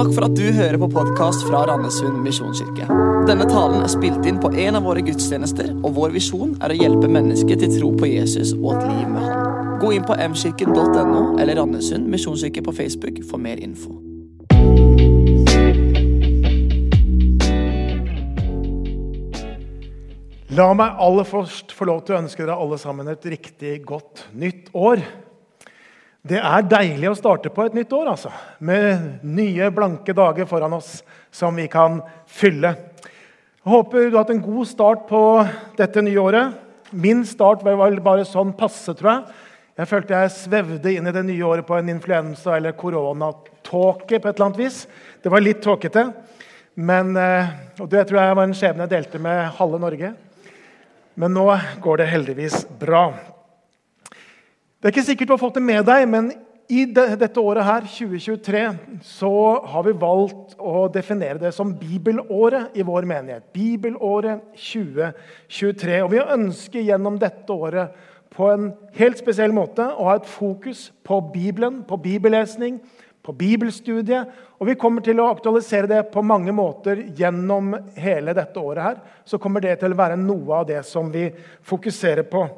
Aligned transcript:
Takk 0.00 0.14
for 0.16 0.24
at 0.24 0.32
du 0.32 0.46
hører 0.56 0.78
på 0.80 0.86
podkast 0.94 1.42
fra 1.44 1.58
Randesund 1.68 2.22
misjonskirke. 2.24 2.86
Denne 3.28 3.44
talen 3.50 3.82
er 3.84 3.90
spilt 3.92 4.24
inn 4.24 4.38
på 4.40 4.48
en 4.62 4.78
av 4.78 4.86
våre 4.88 5.02
gudstjenester, 5.04 5.74
og 5.84 5.92
vår 5.98 6.14
visjon 6.14 6.54
er 6.64 6.72
å 6.72 6.78
hjelpe 6.78 7.10
mennesker 7.12 7.60
til 7.60 7.74
tro 7.74 7.90
på 8.00 8.08
Jesus 8.08 8.54
og 8.54 8.78
et 8.78 8.86
liv 8.86 9.10
med 9.12 9.26
Han. 9.26 9.76
Gå 9.82 9.92
inn 9.98 10.06
på 10.08 10.16
mkirken.no 10.16 11.36
eller 11.36 11.60
Randesund 11.60 12.08
misjonskirke 12.08 12.64
på 12.64 12.72
Facebook 12.80 13.20
for 13.28 13.44
mer 13.44 13.60
info. 13.60 13.92
La 20.56 20.72
meg 20.80 20.96
aller 20.96 21.28
først 21.28 21.76
få 21.76 21.92
lov 21.92 22.06
til 22.06 22.16
å 22.16 22.22
ønske 22.24 22.46
dere 22.46 22.56
alle 22.56 22.80
sammen 22.80 23.12
et 23.12 23.34
riktig 23.36 23.82
godt 23.84 24.30
nytt 24.32 24.72
år. 24.72 25.04
Det 26.20 26.36
er 26.36 26.66
deilig 26.68 27.08
å 27.08 27.16
starte 27.16 27.48
på 27.48 27.64
et 27.64 27.76
nytt 27.76 27.92
år, 27.96 28.10
altså. 28.12 28.30
Med 28.60 29.22
nye, 29.24 29.70
blanke 29.72 30.12
dager 30.12 30.44
foran 30.48 30.74
oss 30.76 30.98
som 31.32 31.56
vi 31.56 31.64
kan 31.72 32.02
fylle. 32.28 32.74
Jeg 33.60 33.72
håper 33.72 34.10
du 34.10 34.18
har 34.18 34.26
hatt 34.26 34.34
en 34.34 34.42
god 34.44 34.68
start 34.68 35.06
på 35.08 35.20
dette 35.78 36.04
nye 36.04 36.20
året. 36.20 36.58
Min 36.92 37.24
start 37.24 37.64
var 37.64 37.78
vel 37.80 37.96
bare 38.04 38.26
sånn 38.28 38.52
passe, 38.58 38.92
tror 38.98 39.14
jeg. 39.14 39.40
Jeg 39.80 39.88
følte 39.88 40.20
jeg 40.20 40.34
svevde 40.34 40.92
inn 40.92 41.08
i 41.08 41.16
det 41.16 41.24
nye 41.24 41.46
året 41.48 41.64
på 41.64 41.78
en 41.78 41.88
influensa- 41.88 42.58
eller 42.58 42.76
koronatåke 42.76 44.20
på 44.20 44.28
et 44.28 44.34
eller 44.34 44.50
annet 44.50 44.60
vis. 44.60 44.82
Det 45.22 45.32
var 45.32 45.40
litt 45.40 45.62
tåkete. 45.64 46.10
Men, 46.76 47.16
eh, 47.16 47.48
og 47.80 47.88
det 47.88 48.06
tror 48.08 48.20
jeg 48.20 48.36
var 48.36 48.44
en 48.44 48.56
skjebne 48.56 48.84
jeg 48.84 48.92
delte 48.92 49.18
med 49.18 49.56
halve 49.56 49.80
Norge. 49.80 50.14
Men 51.16 51.32
nå 51.32 51.48
går 51.80 51.96
det 51.96 52.12
heldigvis 52.12 52.66
bra. 52.78 53.08
Det 54.80 54.88
er 54.88 54.94
ikke 54.94 55.02
sikkert 55.10 55.28
du 55.28 55.32
har 55.34 55.40
fått 55.42 55.58
det 55.58 55.60
med 55.60 55.82
deg, 55.84 56.06
men 56.08 56.30
i 56.72 56.86
dette 56.88 57.42
året 57.42 57.66
her, 57.66 57.84
2023, 57.84 58.60
så 59.04 59.32
har 59.68 59.82
vi 59.84 59.92
valgt 60.00 60.54
å 60.56 60.86
definere 60.88 61.36
det 61.42 61.50
som 61.52 61.74
bibelåret 61.76 62.78
i 62.80 62.84
vår 62.88 63.04
menighet. 63.10 63.50
Bibelåret 63.52 64.40
2023. 64.56 65.98
Og 66.06 66.14
vi 66.14 66.22
ønsker 66.22 66.86
gjennom 66.86 67.18
dette 67.20 67.52
året 67.52 67.92
på 68.32 68.48
en 68.54 68.70
helt 68.96 69.20
spesiell 69.20 69.52
måte 69.52 69.84
å 69.84 70.08
ha 70.08 70.16
et 70.16 70.32
fokus 70.32 70.86
på 71.04 71.20
Bibelen, 71.34 71.82
på 71.84 72.00
bibellesning, 72.00 72.80
på 73.20 73.36
bibelstudiet. 73.36 74.32
Og 74.62 74.70
vi 74.70 74.78
kommer 74.80 75.04
til 75.04 75.20
å 75.20 75.28
aktualisere 75.34 75.92
det 75.92 76.00
på 76.14 76.24
mange 76.24 76.56
måter 76.56 77.04
gjennom 77.20 77.74
hele 78.00 78.32
dette 78.32 78.64
året. 78.64 78.82
her. 78.82 78.96
Så 79.28 79.36
kommer 79.36 79.60
det 79.60 79.76
til 79.84 79.92
å 79.92 80.02
være 80.06 80.16
noe 80.16 80.62
av 80.62 80.66
det 80.72 80.80
som 80.88 81.12
vi 81.12 81.28
fokuserer 81.60 82.24
på. 82.24 82.48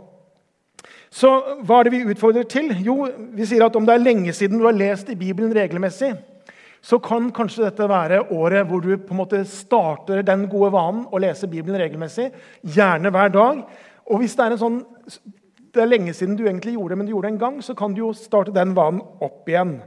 Så 1.12 1.30
hva 1.62 1.80
er 1.80 1.88
det 1.88 1.94
vi 1.94 2.12
utfordrer 2.12 2.46
til? 2.48 2.72
Jo, 2.84 3.06
vi 3.36 3.46
sier 3.48 3.66
at 3.66 3.76
om 3.76 3.86
det 3.86 3.94
er 3.96 4.04
lenge 4.04 4.34
siden 4.36 4.60
du 4.60 4.66
har 4.66 4.76
lest 4.76 5.10
i 5.12 5.18
Bibelen 5.18 5.54
regelmessig, 5.56 6.14
så 6.82 6.98
kan 6.98 7.28
kanskje 7.34 7.68
dette 7.68 7.86
være 7.86 8.24
året 8.34 8.66
hvor 8.66 8.82
du 8.82 8.96
på 8.96 9.14
en 9.14 9.20
måte 9.20 9.44
starter 9.46 10.24
den 10.26 10.48
gode 10.50 10.72
vanen 10.74 11.04
å 11.12 11.20
lese 11.22 11.50
Bibelen 11.50 11.78
regelmessig. 11.78 12.32
Gjerne 12.66 13.12
hver 13.14 13.30
dag. 13.30 13.62
Og 14.10 14.18
hvis 14.18 14.34
det 14.34 14.48
er 14.48 14.56
en 14.56 14.62
sånn 14.64 14.82
det 15.72 15.80
er 15.80 15.88
lenge 15.88 16.12
siden 16.12 16.36
du 16.36 16.42
egentlig 16.44 16.74
gjorde 16.74 16.92
det, 16.92 16.98
men 17.00 17.06
du 17.08 17.14
gjorde 17.14 17.30
det 17.30 17.32
en 17.32 17.40
gang, 17.40 17.60
så 17.64 17.72
kan 17.74 17.94
du 17.94 18.02
jo 18.02 18.10
starte 18.16 18.52
den 18.52 18.74
vanen 18.76 19.00
opp 19.24 19.48
igjen. 19.48 19.78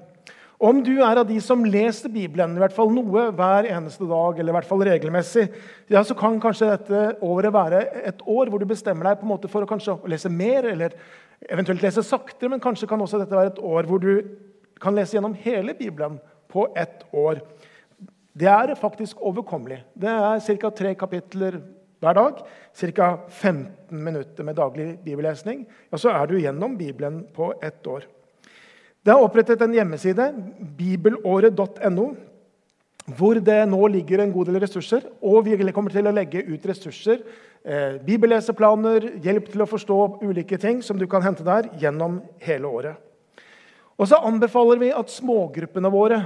Om 0.57 0.79
du 0.85 0.93
er 1.03 1.19
av 1.19 1.27
de 1.27 1.35
som 1.43 1.65
leser 1.67 2.11
Bibelen 2.11 2.53
i 2.55 2.61
hvert 2.61 2.75
fall 2.75 2.91
noe 2.95 3.25
hver 3.35 3.67
eneste 3.67 4.07
dag, 4.07 4.37
eller 4.39 4.53
i 4.53 4.55
hvert 4.55 4.69
fall 4.69 4.85
regelmessig, 4.87 5.49
ja, 5.91 6.03
så 6.07 6.15
kan 6.15 6.39
kanskje 6.39 6.69
dette 6.71 7.01
året 7.25 7.53
være 7.53 7.81
et 8.07 8.23
år 8.23 8.51
hvor 8.51 8.63
du 8.63 8.67
bestemmer 8.69 9.09
deg 9.09 9.19
på 9.19 9.27
en 9.27 9.33
måte 9.33 9.51
for 9.51 9.65
å 9.65 9.69
kanskje 9.69 9.97
lese 10.11 10.31
mer, 10.31 10.69
eller 10.71 10.95
eventuelt 11.51 11.83
lese 11.83 12.05
saktere, 12.07 12.53
men 12.53 12.63
kanskje 12.63 12.87
kan 12.87 13.03
også 13.03 13.19
dette 13.19 13.35
være 13.35 13.51
et 13.51 13.61
år 13.67 13.89
hvor 13.89 13.99
du 13.99 14.13
kan 14.81 14.95
lese 14.95 15.17
gjennom 15.17 15.35
hele 15.43 15.75
Bibelen 15.75 16.21
på 16.51 16.69
ett 16.79 17.03
år. 17.11 17.43
Det 18.35 18.47
er 18.51 18.75
faktisk 18.79 19.19
overkommelig. 19.23 19.81
Det 19.95 20.11
er 20.11 20.59
ca. 20.61 20.71
tre 20.71 20.95
kapitler 20.95 21.59
hver 22.03 22.15
dag. 22.15 22.41
Ca. 22.75 23.11
15 23.27 24.03
minutter 24.03 24.43
med 24.43 24.55
daglig 24.55 24.89
bibellesning. 25.03 25.65
Ja, 25.91 25.99
så 25.99 26.15
er 26.15 26.27
du 26.27 26.39
gjennom 26.39 26.77
Bibelen 26.79 27.25
på 27.35 27.53
ett 27.63 27.87
år. 27.87 28.07
Det 29.05 29.13
er 29.13 29.21
opprettet 29.21 29.61
en 29.61 29.73
hjemmeside, 29.75 30.23
bibelåret.no, 30.79 32.05
hvor 33.19 33.37
det 33.37 33.57
nå 33.69 33.87
ligger 33.93 34.23
en 34.23 34.31
god 34.33 34.49
del 34.49 34.57
ressurser. 34.63 35.03
Og 35.21 35.45
vi 35.45 35.57
kommer 35.69 35.93
til 35.93 36.09
å 36.09 36.13
legge 36.15 36.41
ut 36.47 36.65
ressurser, 36.65 37.21
eh, 37.63 37.99
bibelleseplaner, 38.01 39.21
hjelp 39.21 39.51
til 39.51 39.61
å 39.61 39.69
forstå 39.69 39.99
ulike 40.25 40.57
ting 40.57 40.81
som 40.81 40.97
du 40.97 41.05
kan 41.05 41.21
hente 41.21 41.45
der 41.45 41.69
gjennom 41.77 42.23
hele 42.39 42.65
året. 42.65 42.97
Og 43.99 44.09
så 44.09 44.17
anbefaler 44.25 44.81
vi 44.81 44.89
at 44.91 45.13
smågruppene 45.13 45.91
våre 45.93 46.19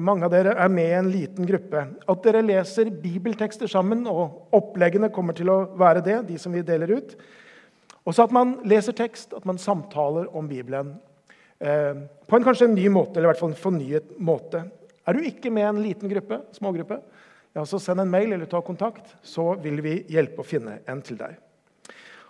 mange 0.00 0.24
av 0.24 0.32
dere 0.32 0.56
er 0.56 0.68
med 0.72 0.88
i 0.88 0.96
en 0.96 1.12
liten 1.12 1.46
gruppe. 1.46 1.84
At 2.08 2.24
dere 2.24 2.40
leser 2.40 2.88
bibeltekster 2.88 3.68
sammen, 3.68 4.06
og 4.08 4.48
oppleggene 4.56 5.12
kommer 5.12 5.36
til 5.36 5.50
å 5.52 5.76
være 5.76 6.00
det. 6.00 6.28
de 6.28 6.38
som 6.38 6.52
vi 6.52 6.62
deler 6.62 6.96
ut. 6.96 7.16
Også 8.06 8.24
at 8.24 8.32
man 8.32 8.60
leser 8.64 8.92
tekst, 8.92 9.34
at 9.34 9.44
man 9.44 9.58
samtaler 9.58 10.34
om 10.34 10.48
Bibelen. 10.48 10.96
Eh, 11.62 12.02
på 12.26 12.36
en 12.36 12.46
kanskje 12.46 12.66
en 12.66 12.74
ny 12.74 12.88
måte, 12.90 13.16
eller 13.16 13.28
i 13.28 13.32
hvert 13.32 13.42
fall 13.42 13.52
en 13.54 13.62
fornyet 13.62 14.16
måte. 14.18 14.64
Er 15.06 15.14
du 15.14 15.26
ikke 15.26 15.50
med 15.54 15.62
i 15.62 15.70
en 15.70 15.82
liten 15.84 16.10
gruppe, 16.10 16.40
smågruppe, 16.58 16.98
ja, 17.54 17.64
så 17.68 17.78
send 17.82 18.02
en 18.02 18.10
mail 18.10 18.32
eller 18.32 18.48
ta 18.50 18.62
kontakt, 18.64 19.14
så 19.22 19.52
vil 19.62 19.82
vi 19.84 19.98
hjelpe 20.10 20.42
å 20.42 20.46
finne 20.46 20.80
en 20.88 21.02
til 21.04 21.18
deg. 21.20 21.36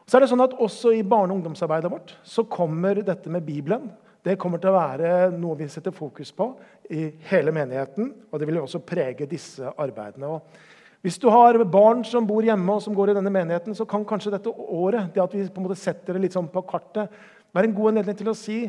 Så 0.05 0.19
er 0.19 0.25
det 0.25 0.33
sånn 0.33 0.43
at 0.43 0.57
Også 0.59 0.91
i 0.93 1.05
barne- 1.07 1.33
og 1.33 1.41
ungdomsarbeidet 1.41 1.91
vårt 1.91 2.17
så 2.27 2.45
kommer 2.45 3.01
dette 3.07 3.31
med 3.31 3.47
Bibelen 3.47 3.93
det 4.23 4.39
kommer 4.39 4.61
til 4.63 4.71
å 4.71 4.77
være 4.77 5.33
noe 5.35 5.59
vi 5.59 5.67
setter 5.71 5.95
fokus 5.95 6.31
på 6.35 6.53
i 6.95 7.09
hele 7.27 7.55
menigheten. 7.55 8.13
Og 8.31 8.39
det 8.39 8.47
vil 8.47 8.61
også 8.61 8.83
prege 8.87 9.27
disse 9.27 9.73
arbeidene. 9.83 10.31
Og 10.31 11.03
hvis 11.03 11.19
du 11.19 11.27
har 11.33 11.59
barn 11.67 12.05
som 12.07 12.27
bor 12.27 12.47
hjemme 12.47 12.77
og 12.77 12.85
som 12.85 12.95
går 12.95 13.11
i 13.11 13.17
denne 13.19 13.33
menigheten, 13.35 13.75
så 13.75 13.87
kan 13.89 14.07
kanskje 14.07 14.31
dette 14.37 14.53
året 14.53 15.11
det 15.15 15.25
at 15.25 15.35
vi 15.35 15.49
på 15.49 15.59
en 15.59 15.67
måte 15.67 15.81
setter 15.81 16.15
det 16.15 16.23
litt 16.23 16.37
sånn 16.37 16.51
på 16.53 16.63
kartet, 16.69 17.11
være 17.53 17.69
en 17.69 17.75
god 17.75 17.91
anledning 17.91 18.21
til 18.21 18.31
å 18.31 18.39
si 18.39 18.61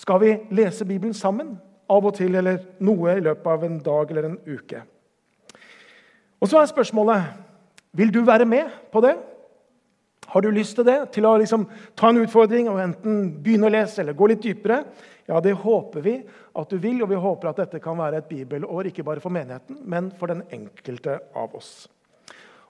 skal 0.00 0.20
vi 0.22 0.30
lese 0.56 0.86
Bibelen 0.88 1.14
sammen 1.16 1.58
av 1.90 2.06
og 2.06 2.14
til 2.16 2.38
eller 2.38 2.62
noe 2.84 3.16
i 3.18 3.24
løpet 3.24 3.50
av 3.52 3.66
en 3.66 3.78
dag 3.84 4.12
eller 4.12 4.30
en 4.30 4.38
uke. 4.46 4.82
Og 6.40 6.48
Så 6.48 6.60
er 6.60 6.70
spørsmålet 6.70 7.26
vil 7.92 8.12
du 8.14 8.22
være 8.24 8.46
med 8.46 8.70
på 8.92 9.02
det. 9.04 9.16
Har 10.30 10.40
du 10.40 10.50
lyst 10.54 10.76
til 10.78 10.86
det? 10.86 11.10
Til 11.12 11.26
å 11.26 11.36
liksom 11.42 11.66
ta 11.98 12.08
en 12.08 12.20
utfordring 12.22 12.68
og 12.70 12.78
enten 12.80 13.42
begynne 13.42 13.66
å 13.66 13.74
lese 13.74 14.00
eller 14.00 14.16
gå 14.16 14.30
litt 14.30 14.44
dypere? 14.44 14.84
Ja, 15.26 15.40
det 15.42 15.56
håper 15.58 16.00
vi 16.00 16.16
at 16.56 16.70
du 16.70 16.78
vil, 16.78 17.02
og 17.02 17.10
vi 17.10 17.18
håper 17.18 17.50
at 17.50 17.58
dette 17.64 17.80
kan 17.82 17.98
være 17.98 18.22
et 18.22 18.30
bibelår 18.30 18.88
ikke 18.90 19.04
bare 19.06 19.22
for 19.22 19.34
menigheten, 19.34 19.82
men 19.84 20.12
for 20.18 20.30
den 20.30 20.44
enkelte 20.54 21.18
av 21.34 21.54
oss. 21.58 21.88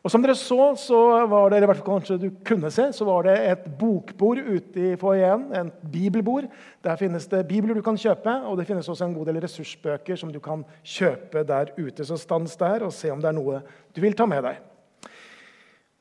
Og 0.00 0.08
som 0.08 0.22
dere 0.24 0.32
så, 0.38 0.56
så 0.80 0.98
var 1.28 1.50
det, 1.50 1.58
eller 1.58 1.66
i 1.66 1.68
hvert 1.68 1.80
fall 1.82 1.98
kanskje 1.98 2.16
du 2.22 2.30
kunne 2.46 2.70
se, 2.72 2.86
så 2.96 3.04
var 3.04 3.26
det 3.26 3.34
et 3.50 3.66
bokbord 3.76 4.38
ute 4.40 4.86
i 4.92 4.94
foajeen. 5.00 5.42
En 5.52 5.68
bibelbord. 5.92 6.46
Der 6.80 6.96
finnes 6.96 7.28
det 7.28 7.42
bibler 7.50 7.76
du 7.76 7.84
kan 7.84 8.00
kjøpe, 8.00 8.32
og 8.48 8.56
det 8.56 8.64
finnes 8.68 8.88
også 8.88 9.04
en 9.04 9.16
god 9.18 9.28
del 9.28 9.42
ressursbøker 9.44 10.16
som 10.16 10.32
du 10.32 10.40
kan 10.40 10.64
kjøpe 10.80 11.44
der 11.44 11.74
ute. 11.76 12.06
Så 12.08 12.16
stans 12.20 12.56
der 12.60 12.86
og 12.86 12.94
se 12.96 13.12
om 13.12 13.20
det 13.20 13.28
er 13.28 13.36
noe 13.36 13.60
du 13.92 14.00
vil 14.00 14.16
ta 14.16 14.24
med 14.30 14.46
deg. 14.48 14.62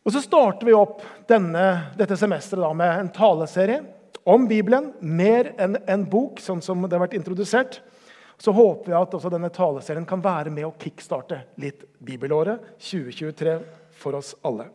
Og 0.08 0.16
Så 0.16 0.24
starter 0.24 0.66
vi 0.66 0.74
opp 0.74 1.04
denne, 1.28 1.92
dette 2.00 2.16
semesteret 2.18 2.78
med 2.80 3.02
en 3.02 3.12
taleserie 3.14 3.82
om 4.24 4.48
Bibelen. 4.48 4.94
Mer 5.02 5.52
enn 5.60 5.76
en 5.86 6.08
bok, 6.08 6.40
sånn 6.40 6.64
som 6.64 6.88
det 6.88 6.96
har 6.96 7.04
vært 7.04 7.20
introdusert. 7.20 7.82
Så 8.40 8.56
håper 8.56 8.94
jeg 8.94 9.02
at 9.02 9.14
også 9.18 9.30
denne 9.34 9.52
taleserien 9.52 10.08
kan 10.08 10.24
være 10.24 10.56
med 10.56 10.70
å 10.70 10.74
kickstarte 10.80 11.42
litt 11.60 11.84
bibelåret 12.00 12.64
2023 12.80 13.60
for 14.00 14.18
oss 14.20 14.34
alle. 14.46 14.70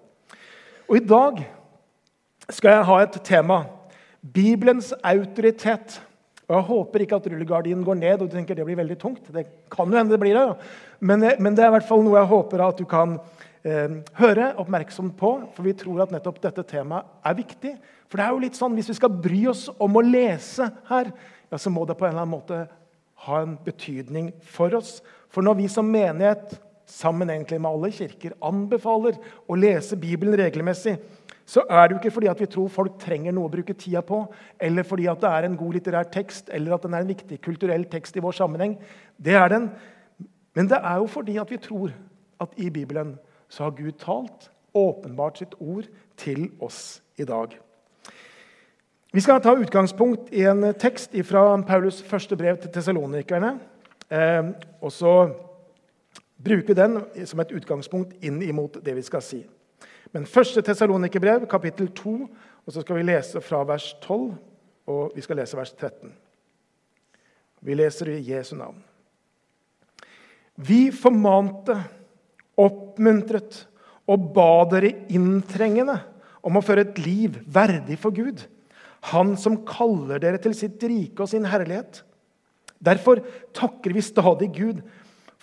Og 0.89 0.99
I 0.99 1.05
dag 1.05 1.41
skal 2.53 2.77
jeg 2.77 2.89
ha 2.91 2.99
et 3.03 3.23
tema 3.25 3.63
Bibelens 4.21 4.93
autoritet. 5.05 6.01
Og 6.49 6.57
Jeg 6.57 6.69
håper 6.69 7.05
ikke 7.05 7.17
at 7.17 7.27
rullegardinen 7.33 7.85
går 7.85 7.97
ned 8.01 8.21
og 8.21 8.29
du 8.29 8.37
tenker 8.37 8.57
det 8.57 8.67
blir 8.69 8.77
veldig 8.77 8.99
tungt. 9.01 9.33
Det 9.33 9.47
kan 9.73 9.89
jo 9.89 9.97
hende 9.97 10.13
det 10.13 10.21
blir 10.21 10.37
det, 10.37 10.45
men, 11.01 11.25
men, 11.39 11.57
det 11.57 11.65
er 11.65 11.73
i 11.73 11.77
hvert 11.79 11.89
fall 11.89 12.05
noe 12.05 12.19
jeg 12.21 12.31
håper 12.31 12.65
at 12.65 12.81
du 12.81 12.85
kan 12.89 13.17
eh, 13.65 14.01
høre 14.21 14.53
oppmerksom 14.61 15.11
på. 15.17 15.33
For 15.57 15.65
vi 15.65 15.77
tror 15.77 16.05
at 16.05 16.13
nettopp 16.13 16.43
dette 16.45 16.67
temaet 16.69 17.09
er 17.25 17.39
viktig. 17.41 17.75
For 18.09 18.21
det 18.21 18.27
er 18.27 18.37
jo 18.37 18.45
litt 18.45 18.61
sånn, 18.61 18.77
Hvis 18.77 18.93
vi 18.93 18.99
skal 19.01 19.17
bry 19.25 19.41
oss 19.51 19.67
om 19.81 19.97
å 19.97 20.05
lese 20.05 20.69
her, 20.91 21.13
ja, 21.51 21.61
så 21.61 21.73
må 21.73 21.87
det 21.89 21.97
på 21.97 22.07
en 22.07 22.13
eller 22.13 22.27
annen 22.27 22.37
måte 22.37 22.65
ha 23.25 23.41
en 23.41 23.57
betydning 23.65 24.33
for 24.45 24.77
oss. 24.77 24.99
For 25.33 25.45
når 25.45 25.63
vi 25.63 25.69
som 25.73 25.89
menighet 25.89 26.59
sammen 26.95 27.31
egentlig 27.31 27.59
med 27.61 27.71
alle 27.71 27.91
kirker, 27.95 28.37
anbefaler 28.45 29.19
å 29.51 29.59
lese 29.59 29.99
Bibelen 29.99 30.37
regelmessig, 30.39 30.97
så 31.45 31.65
er 31.69 31.89
det 31.89 31.97
jo 31.97 32.01
ikke 32.01 32.15
fordi 32.15 32.31
at 32.31 32.41
vi 32.41 32.49
tror 32.49 32.71
folk 32.73 32.95
trenger 33.03 33.35
noe 33.35 33.51
å 33.51 33.53
bruke 33.53 33.77
tida 33.77 34.01
på, 34.07 34.23
eller 34.63 34.87
fordi 34.87 35.09
at 35.11 35.21
det 35.21 35.33
er 35.33 35.49
en 35.49 35.59
god 35.61 35.77
litterær 35.77 36.09
tekst, 36.15 36.49
eller 36.55 36.77
at 36.77 36.87
den 36.87 36.95
er 36.95 37.05
en 37.05 37.11
viktig 37.11 37.41
kulturell 37.45 37.85
tekst 37.93 38.17
i 38.17 38.23
vår 38.25 38.39
sammenheng. 38.39 38.79
Det 39.21 39.37
er 39.37 39.51
den. 39.53 39.69
Men 40.57 40.71
det 40.71 40.79
er 40.81 41.03
jo 41.03 41.11
fordi 41.11 41.37
at 41.43 41.51
vi 41.53 41.61
tror 41.61 41.93
at 42.41 42.57
i 42.57 42.71
Bibelen 42.71 43.17
så 43.53 43.67
har 43.67 43.77
Gud 43.77 43.99
talt, 44.01 44.51
åpenbart 44.75 45.39
sitt 45.39 45.55
ord, 45.61 45.87
til 46.17 46.49
oss 46.63 47.03
i 47.19 47.27
dag. 47.29 47.53
Vi 49.15 49.23
skal 49.23 49.43
ta 49.43 49.53
utgangspunkt 49.55 50.33
i 50.35 50.43
en 50.51 50.73
tekst 50.75 51.13
fra 51.29 51.45
Paulus' 51.63 52.03
første 52.03 52.37
brev 52.37 52.57
til 52.59 52.73
tesalonikerne. 52.75 53.53
Eh, 54.11 54.49
bruke 56.37 56.75
den 56.75 56.99
som 57.27 57.41
et 57.43 57.53
utgangspunkt 57.55 58.17
inn 58.25 58.41
imot 58.43 58.81
det 58.85 58.97
vi 58.97 59.05
skal 59.07 59.23
si. 59.25 59.43
Men 60.15 60.29
første 60.31 60.63
Tesalonikerbrev, 60.63 61.47
kapittel 61.51 61.89
2, 61.97 62.15
og 62.65 62.73
så 62.73 62.85
skal 62.85 63.01
vi 63.01 63.07
lese 63.09 63.43
fra 63.45 63.63
vers 63.67 63.91
12, 64.05 64.35
og 64.91 65.15
vi 65.17 65.25
skal 65.25 65.41
lese 65.41 65.59
vers 65.59 65.73
13. 65.73 66.13
Vi 67.65 67.77
leser 67.77 68.13
i 68.13 68.23
Jesu 68.29 68.55
navn. 68.59 68.79
Vi 70.55 70.89
formante, 70.95 71.77
oppmuntret 72.55 73.65
og 74.07 74.29
ba 74.37 74.63
dere 74.71 74.93
inntrengende 75.11 75.97
om 76.45 76.61
å 76.61 76.63
føre 76.63 76.85
et 76.85 77.01
liv 77.03 77.41
verdig 77.51 77.99
for 78.01 78.15
Gud, 78.15 78.45
Han 79.13 79.35
som 79.37 79.59
kaller 79.69 80.17
dere 80.17 80.39
til 80.41 80.55
sitt 80.57 80.81
rike 80.81 81.21
og 81.21 81.29
sin 81.29 81.45
herlighet. 81.45 81.99
Derfor 82.81 83.21
takker 83.53 83.93
vi 83.93 84.01
stadig 84.01 84.49
Gud, 84.57 84.79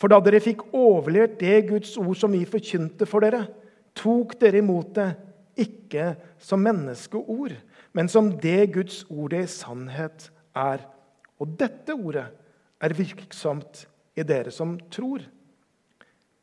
for 0.02 0.10
da 0.10 0.18
dere 0.24 0.42
fikk 0.42 0.64
overlevert 0.74 1.38
det 1.38 1.68
Guds 1.70 1.94
ord 2.02 2.18
som 2.18 2.34
vi 2.34 2.42
forkynte 2.50 3.06
for 3.06 3.22
dere, 3.22 3.44
tok 3.94 4.34
dere 4.42 4.64
imot 4.64 4.96
det 4.98 5.12
ikke 5.62 6.16
som 6.42 6.64
menneskeord, 6.66 7.54
men 7.94 8.10
som 8.10 8.32
det 8.42 8.72
Guds 8.74 9.04
ord 9.14 9.36
i 9.38 9.44
sannhet 9.52 10.32
er. 10.58 10.82
Og 11.38 11.54
dette 11.60 11.94
ordet 11.94 12.26
er 12.82 12.98
virksomt 12.98 13.84
i 14.18 14.26
dere 14.26 14.50
som 14.54 14.74
tror. 14.90 15.22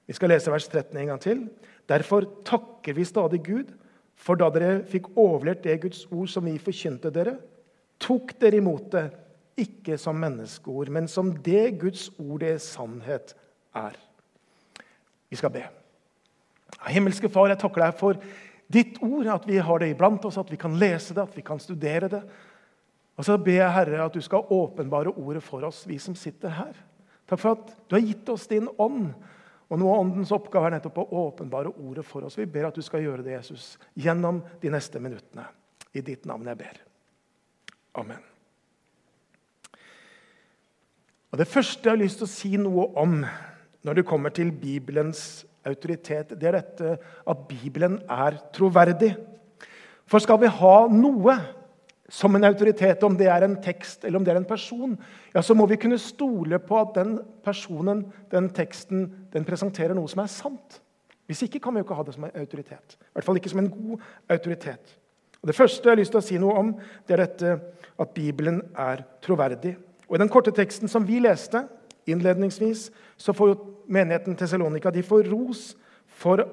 Vi 0.06 0.14
skal 0.14 0.30
lese 0.30 0.52
vers 0.54 0.68
13 0.70 0.94
en 1.00 1.10
gang 1.12 1.22
til. 1.22 1.42
Derfor 1.90 2.28
takker 2.46 2.94
vi 2.94 3.08
stadig 3.08 3.42
Gud, 3.42 3.74
for 4.18 4.38
da 4.38 4.52
dere 4.54 4.84
fikk 4.86 5.10
overlevert 5.18 5.66
det 5.66 5.80
Guds 5.82 6.04
ord 6.12 6.30
som 6.30 6.46
vi 6.46 6.60
forkynte 6.62 7.10
dere, 7.14 7.38
tok 7.98 8.36
dere 8.38 8.62
imot 8.62 8.92
det 8.94 9.08
ikke 9.58 9.98
som 9.98 10.18
menneskeord, 10.22 10.92
men 10.94 11.10
som 11.10 11.32
det 11.42 11.80
Guds 11.82 12.06
ord 12.22 12.44
i 12.46 12.54
sannhet 12.62 13.34
er. 13.76 13.96
Vi 15.28 15.36
skal 15.36 15.52
be. 15.52 15.64
Himmelske 16.88 17.28
Far, 17.32 17.50
jeg 17.50 17.60
takker 17.60 17.84
deg 17.84 17.96
for 17.98 18.20
ditt 18.72 19.00
ord, 19.04 19.26
at 19.32 19.48
vi 19.48 19.58
har 19.64 19.80
det 19.80 19.90
iblant 19.92 20.24
oss, 20.28 20.38
at 20.40 20.50
vi 20.52 20.60
kan 20.60 20.76
lese 20.78 21.16
det, 21.16 21.24
at 21.24 21.36
vi 21.36 21.44
kan 21.44 21.60
studere 21.60 22.10
det. 22.12 22.22
Og 23.18 23.26
så 23.26 23.38
ber 23.40 23.58
jeg 23.58 23.74
Herre 23.74 24.04
at 24.04 24.14
du 24.14 24.20
skal 24.22 24.46
åpenbare 24.54 25.10
ordet 25.16 25.42
for 25.42 25.64
oss, 25.66 25.82
vi 25.88 25.98
som 25.98 26.14
sitter 26.16 26.52
her. 26.54 26.76
Takk 27.28 27.40
for 27.42 27.56
at 27.56 27.72
du 27.88 27.96
har 27.96 28.04
gitt 28.04 28.28
oss 28.32 28.46
din 28.48 28.68
ånd. 28.78 29.10
Og 29.68 29.80
Noe 29.80 29.96
av 29.96 30.04
åndens 30.06 30.32
oppgave 30.32 30.70
er 30.70 30.78
nettopp 30.78 31.02
å 31.02 31.08
åpenbare 31.26 31.74
ordet 31.74 32.06
for 32.08 32.24
oss. 32.24 32.38
Vi 32.38 32.46
ber 32.48 32.70
at 32.70 32.78
du 32.78 32.84
skal 32.84 33.02
gjøre 33.04 33.24
det, 33.26 33.34
Jesus, 33.34 33.74
gjennom 33.98 34.40
de 34.62 34.72
neste 34.72 35.00
minuttene. 35.02 35.44
I 35.92 36.04
ditt 36.04 36.24
navn 36.28 36.48
jeg 36.48 36.60
ber. 36.60 36.80
Amen. 38.00 38.22
Og 41.28 41.38
Det 41.38 41.48
første 41.48 41.84
jeg 41.84 41.92
har 41.92 42.00
lyst 42.00 42.22
til 42.22 42.28
å 42.28 42.32
si 42.32 42.52
noe 42.60 42.86
om 42.96 43.20
når 43.88 44.02
det 44.02 44.08
kommer 44.08 44.32
til 44.36 44.50
Bibelens 44.52 45.46
autoritet, 45.64 46.34
det 46.36 46.48
er 46.50 46.58
dette 46.58 46.96
at 47.00 47.44
Bibelen 47.48 48.02
er 48.04 48.36
troverdig. 48.52 49.14
For 50.08 50.20
skal 50.20 50.40
vi 50.42 50.50
ha 50.52 50.74
noe 50.92 51.36
som 52.12 52.36
en 52.36 52.44
autoritet, 52.48 53.02
om 53.04 53.16
det 53.16 53.30
er 53.32 53.44
en 53.44 53.56
tekst 53.64 54.04
eller 54.04 54.20
om 54.20 54.26
det 54.26 54.34
er 54.34 54.40
en 54.40 54.48
person, 54.48 54.92
ja, 55.32 55.40
så 55.44 55.56
må 55.56 55.66
vi 55.68 55.80
kunne 55.80 56.00
stole 56.00 56.60
på 56.60 56.76
at 56.80 56.94
den 56.96 57.16
personen, 57.44 58.04
den 58.32 58.50
teksten, 58.56 59.06
den 59.32 59.48
presenterer 59.48 59.96
noe 59.96 60.08
som 60.08 60.22
er 60.24 60.30
sant. 60.32 60.80
Hvis 61.28 61.44
ikke 61.44 61.60
kan 61.64 61.76
vi 61.76 61.80
jo 61.82 61.88
ikke 61.88 61.96
ha 61.96 62.04
det 62.04 62.16
som 62.16 62.28
en 62.28 62.36
autoritet. 62.40 62.96
I 62.96 63.16
hvert 63.16 63.28
fall 63.28 63.40
ikke 63.40 63.52
som 63.52 63.60
en 63.60 63.72
god 63.72 64.04
autoritet. 64.32 64.94
Og 65.40 65.48
det 65.48 65.56
første 65.56 65.84
jeg 65.84 65.94
har 65.94 66.00
lyst 66.00 66.12
til 66.16 66.20
å 66.20 66.28
si 66.28 66.40
noe 66.40 66.60
om, 66.60 66.76
det 67.08 67.16
er 67.16 67.24
dette 67.24 67.56
at 68.00 68.14
Bibelen 68.16 68.62
er 68.76 69.04
troverdig. 69.24 69.76
Og 70.08 70.16
I 70.16 70.22
den 70.24 70.32
korte 70.32 70.52
teksten 70.56 70.88
som 70.88 71.04
vi 71.08 71.20
leste 71.24 71.66
innledningsvis, 72.08 72.88
så 73.20 73.34
får 73.36 73.52
jo 73.52 73.58
menigheten 73.88 74.36
Tessalonika 74.36 74.92
får 75.02 75.30
ros 75.32 75.76
for 76.06 76.44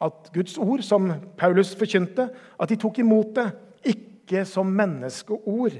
at 0.00 0.30
Guds 0.32 0.58
ord, 0.58 0.82
som 0.82 1.12
Paulus 1.36 1.74
forkynte, 1.76 2.30
at 2.60 2.68
de 2.68 2.76
tok 2.76 2.98
imot 2.98 3.34
det. 3.36 3.50
Ikke 3.84 4.44
som 4.44 4.66
menneskeord, 4.66 5.76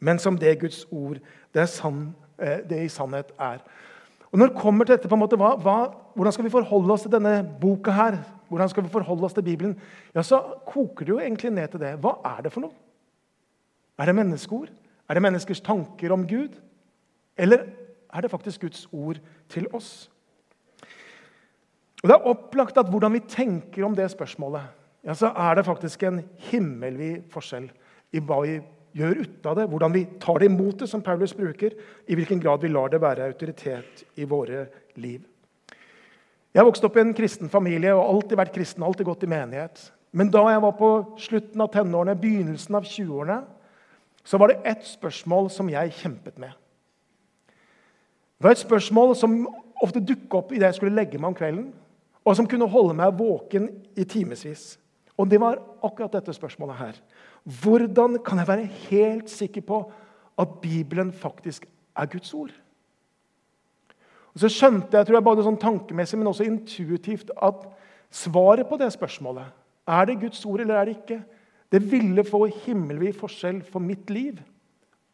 men 0.00 0.18
som 0.18 0.36
det 0.36 0.58
Guds 0.60 0.86
ord 0.90 1.18
det, 1.54 1.68
sann, 1.68 2.14
eh, 2.38 2.60
det 2.68 2.84
i 2.84 2.88
sannhet 2.88 3.32
er. 3.38 3.58
Og 4.32 4.38
når 4.38 4.46
det 4.46 4.60
kommer 4.60 4.84
til 4.84 4.96
dette, 4.96 5.08
på 5.08 5.14
en 5.14 5.22
måte, 5.22 5.36
hva, 5.36 5.54
hva, 5.56 5.76
Hvordan 6.16 6.32
skal 6.32 6.44
vi 6.44 6.50
forholde 6.50 6.92
oss 6.92 7.02
til 7.02 7.12
denne 7.12 7.44
boka? 7.60 7.90
her? 7.90 8.16
Hvordan 8.48 8.68
skal 8.68 8.82
vi 8.82 8.88
forholde 8.88 9.24
oss 9.24 9.32
til 9.32 9.42
Bibelen? 9.42 9.80
Ja, 10.14 10.22
Så 10.22 10.40
koker 10.66 11.04
det 11.04 11.08
jo 11.08 11.18
egentlig 11.18 11.50
ned 11.50 11.68
til 11.68 11.80
det. 11.80 11.98
Hva 12.00 12.16
er 12.24 12.42
det 12.42 12.52
for 12.52 12.60
noe? 12.60 12.72
Er 13.98 14.06
det 14.06 14.14
menneskeord? 14.14 14.68
Er 15.08 15.14
det 15.14 15.22
menneskers 15.22 15.60
tanker 15.60 16.12
om 16.12 16.26
Gud? 16.26 16.56
Eller 17.36 17.58
er 18.12 18.20
det 18.20 18.30
faktisk 18.30 18.60
Guds 18.60 18.88
ord 18.92 19.20
til 19.48 19.66
oss? 19.72 20.10
Og 22.02 22.08
Det 22.08 22.14
er 22.14 22.28
opplagt 22.28 22.78
at 22.78 22.90
hvordan 22.92 23.16
vi 23.16 23.24
tenker 23.28 23.84
om 23.86 23.94
det 23.96 24.10
spørsmålet, 24.12 24.66
ja, 25.06 25.14
så 25.14 25.30
er 25.32 25.54
det 25.54 25.66
faktisk 25.66 26.02
en 26.02 26.20
himmelvid 26.50 27.28
forskjell 27.32 27.68
i 28.12 28.20
hva 28.20 28.40
vi 28.42 28.56
gjør 28.96 29.22
ut 29.22 29.46
av 29.46 29.56
det, 29.58 29.66
hvordan 29.70 29.94
vi 29.94 30.04
tar 30.20 30.40
det 30.40 30.48
imot 30.50 30.80
det, 30.80 30.88
som 30.90 31.02
Paulus 31.04 31.34
bruker, 31.36 31.74
i 32.08 32.16
hvilken 32.16 32.40
grad 32.40 32.64
vi 32.64 32.72
lar 32.72 32.90
det 32.92 33.00
være 33.02 33.28
autoritet 33.28 34.04
i 34.16 34.24
våre 34.28 34.66
liv. 34.96 35.24
Jeg 36.56 36.64
vokste 36.64 36.88
opp 36.88 36.96
i 36.96 37.02
en 37.04 37.16
kristen 37.16 37.52
familie 37.52 37.92
og 37.92 38.06
alltid 38.06 38.38
vært 38.40 38.54
kristen, 38.54 38.84
alltid 38.86 39.08
gått 39.08 39.26
i 39.26 39.30
menighet. 39.30 39.82
Men 40.16 40.30
da 40.32 40.46
jeg 40.48 40.62
var 40.64 40.76
på 40.78 40.90
slutten 41.20 41.60
av 41.60 41.72
tenårene, 41.74 42.16
begynnelsen 42.16 42.78
av 42.78 42.86
20-årene, 42.88 43.42
så 44.26 44.40
var 44.40 44.50
det 44.50 44.62
ett 44.64 44.86
spørsmål 44.88 45.50
som 45.52 45.68
jeg 45.70 45.92
kjempet 46.00 46.40
med. 46.40 46.54
Det 48.36 48.48
var 48.48 48.56
et 48.56 48.64
spørsmål 48.64 49.12
som 49.16 49.42
ofte 49.84 50.00
dukket 50.00 50.38
opp 50.38 50.54
idet 50.54 50.70
jeg 50.70 50.78
skulle 50.80 50.96
legge 50.96 51.20
meg 51.20 51.30
om 51.30 51.36
kvelden, 51.36 51.68
og 52.26 52.34
som 52.34 52.48
kunne 52.50 52.66
holde 52.70 52.96
meg 52.98 53.14
våken 53.14 53.68
i 53.94 54.04
timevis. 54.08 54.74
Og 55.16 55.30
det 55.30 55.38
var 55.40 55.60
akkurat 55.86 56.18
dette 56.18 56.34
spørsmålet 56.34 56.78
her. 56.80 56.96
Hvordan 57.62 58.18
kan 58.26 58.42
jeg 58.42 58.48
være 58.48 58.70
helt 58.88 59.30
sikker 59.30 59.62
på 59.62 59.78
at 60.38 60.58
Bibelen 60.60 61.12
faktisk 61.12 61.68
er 61.96 62.10
Guds 62.10 62.34
ord? 62.34 62.50
Og 64.34 64.40
Så 64.42 64.50
skjønte 64.52 64.98
jeg 64.98 65.06
tror 65.06 65.16
jeg 65.16 65.24
både 65.24 65.46
sånn 65.46 65.60
tankemessig, 65.60 66.18
men 66.18 66.28
også 66.28 66.44
intuitivt 66.44 67.30
at 67.40 67.62
svaret 68.10 68.68
på 68.68 68.76
det 68.76 68.90
spørsmålet 68.92 69.54
er 69.86 70.04
det 70.10 70.20
Guds 70.20 70.42
ord 70.44 70.60
eller 70.60 70.76
er 70.76 70.84
det 70.84 70.98
ikke, 70.98 71.22
det 71.72 71.80
ville 71.90 72.24
få 72.26 72.44
himmelvid 72.66 73.14
forskjell 73.16 73.62
for 73.64 73.82
mitt 73.82 74.10
liv. 74.10 74.36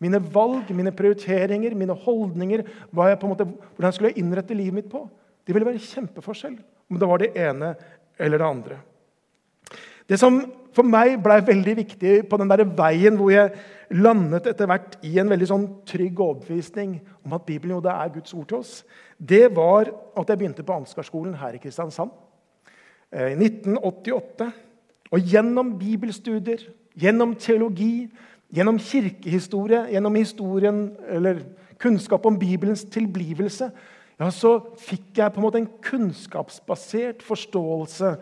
Mine 0.03 0.19
valg, 0.35 0.73
mine 0.75 0.91
prioriteringer, 0.97 1.77
mine 1.79 1.95
holdninger, 1.95 2.65
hva 2.91 3.13
jeg 3.13 3.21
på 3.21 3.29
en 3.29 3.33
måte, 3.37 3.47
hvordan 3.77 4.09
jeg 4.09 4.19
innrette 4.19 4.57
livet 4.57 4.81
mitt 4.81 4.91
på. 4.91 5.05
Det 5.47 5.55
ville 5.55 5.69
være 5.69 5.85
kjempeforskjell 5.85 6.57
om 6.93 7.01
det 7.01 7.09
var 7.09 7.23
det 7.23 7.33
ene 7.41 7.75
eller 8.21 8.41
det 8.41 8.49
andre. 8.49 8.81
Det 10.09 10.19
som 10.21 10.43
for 10.77 10.89
meg 10.89 11.19
ble 11.23 11.39
veldig 11.45 11.77
viktig 11.83 12.17
på 12.29 12.39
den 12.41 12.51
der 12.51 12.65
veien 12.65 13.17
hvor 13.19 13.33
jeg 13.33 13.53
landet 13.93 14.49
etter 14.49 14.69
hvert 14.69 14.97
i 15.05 15.15
en 15.21 15.31
veldig 15.33 15.49
sånn 15.49 15.67
trygg 15.89 16.21
overbevisning 16.21 16.97
om 17.27 17.37
at 17.37 17.45
Bibelen 17.49 17.77
jo 17.77 17.85
det 17.85 17.93
er 17.93 18.13
Guds 18.15 18.35
ord 18.37 18.47
til 18.49 18.61
oss, 18.63 18.75
det 19.19 19.45
var 19.55 19.91
at 20.19 20.29
jeg 20.29 20.41
begynte 20.41 20.65
på 20.67 20.77
Ansgarskolen 20.77 21.37
her 21.41 21.57
i 21.57 21.61
Kristiansand 21.63 22.13
eh, 23.13 23.35
i 23.35 23.37
1988. 23.37 24.49
Og 25.13 25.29
gjennom 25.29 25.75
bibelstudier, 25.77 26.63
gjennom 26.97 27.35
teologi, 27.37 28.09
gjennom 28.53 28.79
kirkehistorie, 28.81 29.85
gjennom 29.93 30.17
historien, 30.17 30.87
eller 31.05 31.43
kunnskap 31.83 32.25
om 32.27 32.39
Bibelens 32.41 32.87
tilblivelse, 32.89 33.69
ja, 34.21 34.29
så 34.31 34.53
fikk 34.79 35.19
jeg 35.19 35.33
på 35.33 35.41
en 35.41 35.47
måte 35.47 35.61
en 35.63 35.71
kunnskapsbasert 35.83 37.25
forståelse 37.27 38.13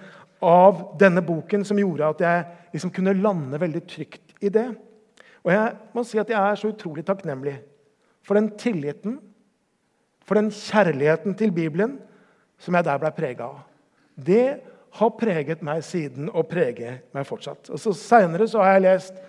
av 0.41 0.85
denne 1.01 1.23
boken 1.25 1.67
som 1.69 1.81
gjorde 1.81 2.13
at 2.15 2.23
jeg 2.25 2.45
liksom 2.75 2.93
kunne 2.95 3.17
lande 3.19 3.61
veldig 3.61 3.83
trygt 3.91 4.37
i 4.41 4.53
det. 4.53 4.69
Og 5.45 5.53
jeg 5.53 5.75
må 5.97 6.05
si 6.07 6.21
at 6.21 6.31
jeg 6.31 6.39
er 6.41 6.61
så 6.61 6.71
utrolig 6.73 7.05
takknemlig 7.09 7.59
for 8.25 8.39
den 8.39 8.51
tilliten, 8.61 9.19
for 10.25 10.39
den 10.39 10.51
kjærligheten 10.55 11.35
til 11.37 11.53
Bibelen 11.53 11.99
som 12.61 12.77
jeg 12.77 12.87
der 12.87 13.01
ble 13.01 13.11
prega 13.17 13.49
av. 13.49 13.63
Det 14.15 14.61
har 15.01 15.13
preget 15.17 15.63
meg 15.65 15.83
siden 15.87 16.29
og 16.33 16.49
preger 16.51 17.01
meg 17.15 17.27
fortsatt. 17.29 17.71
Og 17.73 17.81
så 17.81 17.95
Seinere 17.97 18.49
har 18.59 18.75
jeg 18.75 18.85
lest 18.85 19.21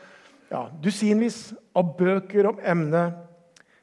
ja, 0.52 0.66
dusinvis 0.84 1.52
av 1.78 1.94
bøker 1.98 2.50
om 2.50 2.60
emnet. 2.60 3.16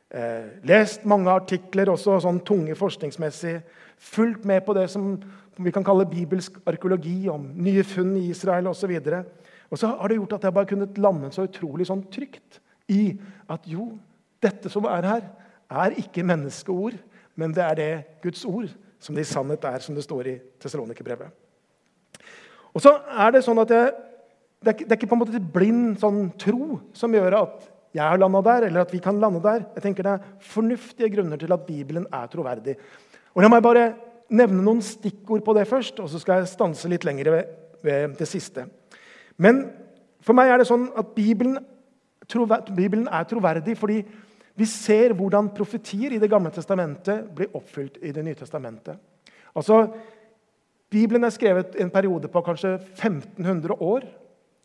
Eh, 0.09 0.47
lest 0.65 1.05
mange 1.05 1.29
artikler, 1.29 1.91
også 1.93 2.17
sånn 2.25 2.41
tunge 2.47 2.77
forskningsmessig. 2.79 3.59
Fulgt 4.00 4.47
med 4.49 4.65
på 4.65 4.77
det 4.77 4.87
som 4.93 5.17
vi 5.59 5.73
kan 5.75 5.85
kalle 5.85 6.07
bibelsk 6.09 6.57
arkeologi, 6.69 7.29
om 7.29 7.45
nye 7.61 7.85
funn 7.85 8.15
i 8.17 8.31
Israel 8.31 8.71
osv. 8.71 8.95
Og, 8.95 9.11
så 9.11 9.21
og 9.69 9.81
så 9.83 9.93
har 9.93 10.09
det 10.09 10.17
gjort 10.21 10.38
at 10.38 10.49
jeg 10.49 10.57
bare 10.57 10.71
kunnet 10.71 11.00
lande 11.03 11.33
så 11.35 11.45
utrolig 11.49 11.88
sånn 11.91 12.07
trygt 12.12 12.62
i 12.88 13.19
at 13.53 13.67
jo, 13.69 13.91
dette 14.41 14.71
som 14.73 14.87
er 14.88 15.05
her, 15.05 15.29
er 15.69 15.97
ikke 16.00 16.25
menneskeord, 16.25 16.97
men 17.37 17.53
det 17.53 17.65
er 17.67 17.77
det 17.77 17.93
Guds 18.23 18.47
ord 18.49 18.71
som 19.03 19.15
det 19.15 19.27
i 19.27 19.29
sannhet 19.29 19.67
er, 19.69 19.83
som 19.85 19.95
det 19.95 20.07
står 20.07 20.31
i 20.31 20.38
Tessalonikerbrevet. 20.62 21.35
Og 22.73 22.81
så 22.83 22.95
er 22.97 23.35
det 23.35 23.45
sånn 23.45 23.61
at 23.61 23.75
jeg, 23.75 23.93
det, 24.65 24.73
er, 24.73 24.79
det 24.87 24.95
er 24.95 24.99
ikke 24.99 25.11
på 25.11 25.19
en 25.19 25.23
måte 25.27 25.43
blind 25.53 25.99
sånn 26.00 26.31
tro 26.41 26.79
som 26.97 27.12
gjør 27.15 27.37
at 27.43 27.69
jeg 27.95 28.04
har 28.04 28.21
landa 28.21 28.42
der, 28.45 28.66
eller 28.68 28.85
at 28.85 28.92
vi 28.92 29.00
kan 29.02 29.18
lande 29.21 29.40
der. 29.42 29.64
Jeg 29.75 29.83
tenker 29.83 30.02
Det 30.02 30.12
er 30.12 30.26
fornuftige 30.40 31.11
grunner 31.11 31.37
til 31.37 31.52
at 31.52 31.66
Bibelen 31.66 32.07
er 32.12 32.26
troverdig. 32.26 32.76
Og 33.35 33.42
La 33.42 33.49
meg 33.49 33.62
bare 33.62 33.95
nevne 34.30 34.62
noen 34.62 34.83
stikkord 34.85 35.45
på 35.45 35.54
det 35.57 35.66
først, 35.68 36.00
og 36.00 36.09
så 36.11 36.21
skal 36.21 36.40
jeg 36.40 36.52
stanse 36.52 36.88
litt 36.88 37.04
lenger 37.04 37.30
ved, 37.33 37.45
ved 37.83 38.16
det 38.18 38.28
siste. 38.28 38.66
Men 39.38 39.71
for 40.21 40.37
meg 40.37 40.50
er 40.50 40.61
det 40.61 40.68
sånn 40.68 40.88
at 40.99 41.14
Bibelen, 41.16 41.57
Bibelen 42.76 43.09
er 43.09 43.25
troverdig 43.25 43.76
fordi 43.78 44.02
vi 44.59 44.66
ser 44.66 45.14
hvordan 45.14 45.52
profetier 45.54 46.12
i 46.12 46.18
Det 46.18 46.30
gamle 46.30 46.50
testamentet 46.50 47.28
blir 47.35 47.54
oppfylt 47.54 48.00
i 48.02 48.12
Det 48.12 48.25
nye 48.26 48.35
testamentet. 48.35 48.99
Altså, 49.54 49.87
Bibelen 50.90 51.25
er 51.25 51.30
skrevet 51.30 51.76
i 51.78 51.83
en 51.85 51.92
periode 51.92 52.28
på 52.28 52.42
kanskje 52.42 52.75
1500 52.78 53.76
år. 53.80 54.07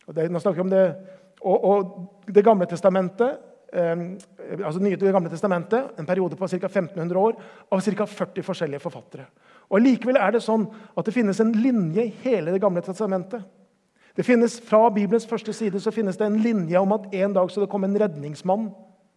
Og 0.06 0.14
det, 0.16 0.30
nå 0.30 0.40
snakker 0.40 0.62
vi 0.62 0.66
om 0.66 0.72
det, 0.72 0.84
og, 1.44 1.64
og 1.64 2.32
Det 2.34 2.44
gamle 2.44 2.66
testamentet 2.66 3.36
eh, 3.74 4.04
altså 4.64 4.80
nye, 4.80 4.96
det 4.96 5.12
gamle 5.12 5.30
testamentet, 5.30 5.90
en 5.98 6.06
periode 6.06 6.36
på 6.36 6.48
ca. 6.48 6.66
1500 6.66 7.20
år, 7.20 7.36
av 7.70 7.82
ca. 7.82 8.06
40 8.06 8.46
forskjellige 8.46 8.82
forfattere. 8.82 9.26
Og 9.70 9.82
Likevel 9.82 10.18
er 10.20 10.34
det 10.34 10.44
sånn 10.44 10.66
at 10.94 11.06
det 11.06 11.14
finnes 11.14 11.40
en 11.40 11.52
linje 11.56 12.04
i 12.04 12.14
hele 12.24 12.52
Det 12.52 12.62
gamle 12.62 12.82
testamentet. 12.84 13.42
Det 14.14 14.22
finnes, 14.22 14.60
Fra 14.60 14.88
Bibelens 14.94 15.26
første 15.26 15.52
side 15.52 15.80
så 15.80 15.90
finnes 15.90 16.16
det 16.16 16.26
en 16.26 16.38
linje 16.42 16.78
om 16.78 16.92
at 16.94 17.08
en 17.14 17.32
dag 17.34 17.50
skal 17.50 17.64
det 17.64 17.70
komme 17.72 17.88
en 17.90 17.98
redningsmann. 17.98 18.68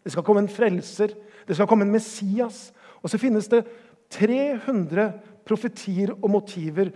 Det 0.03 0.11
skal 0.11 0.23
komme 0.23 0.41
en 0.41 0.49
frelser. 0.49 1.13
Det 1.47 1.55
skal 1.55 1.67
komme 1.67 1.85
en 1.85 1.91
Messias. 1.91 2.71
Og 3.03 3.09
så 3.09 3.19
finnes 3.21 3.47
det 3.47 3.61
300 4.09 5.11
profetier 5.45 6.15
og 6.15 6.31
motiver 6.31 6.89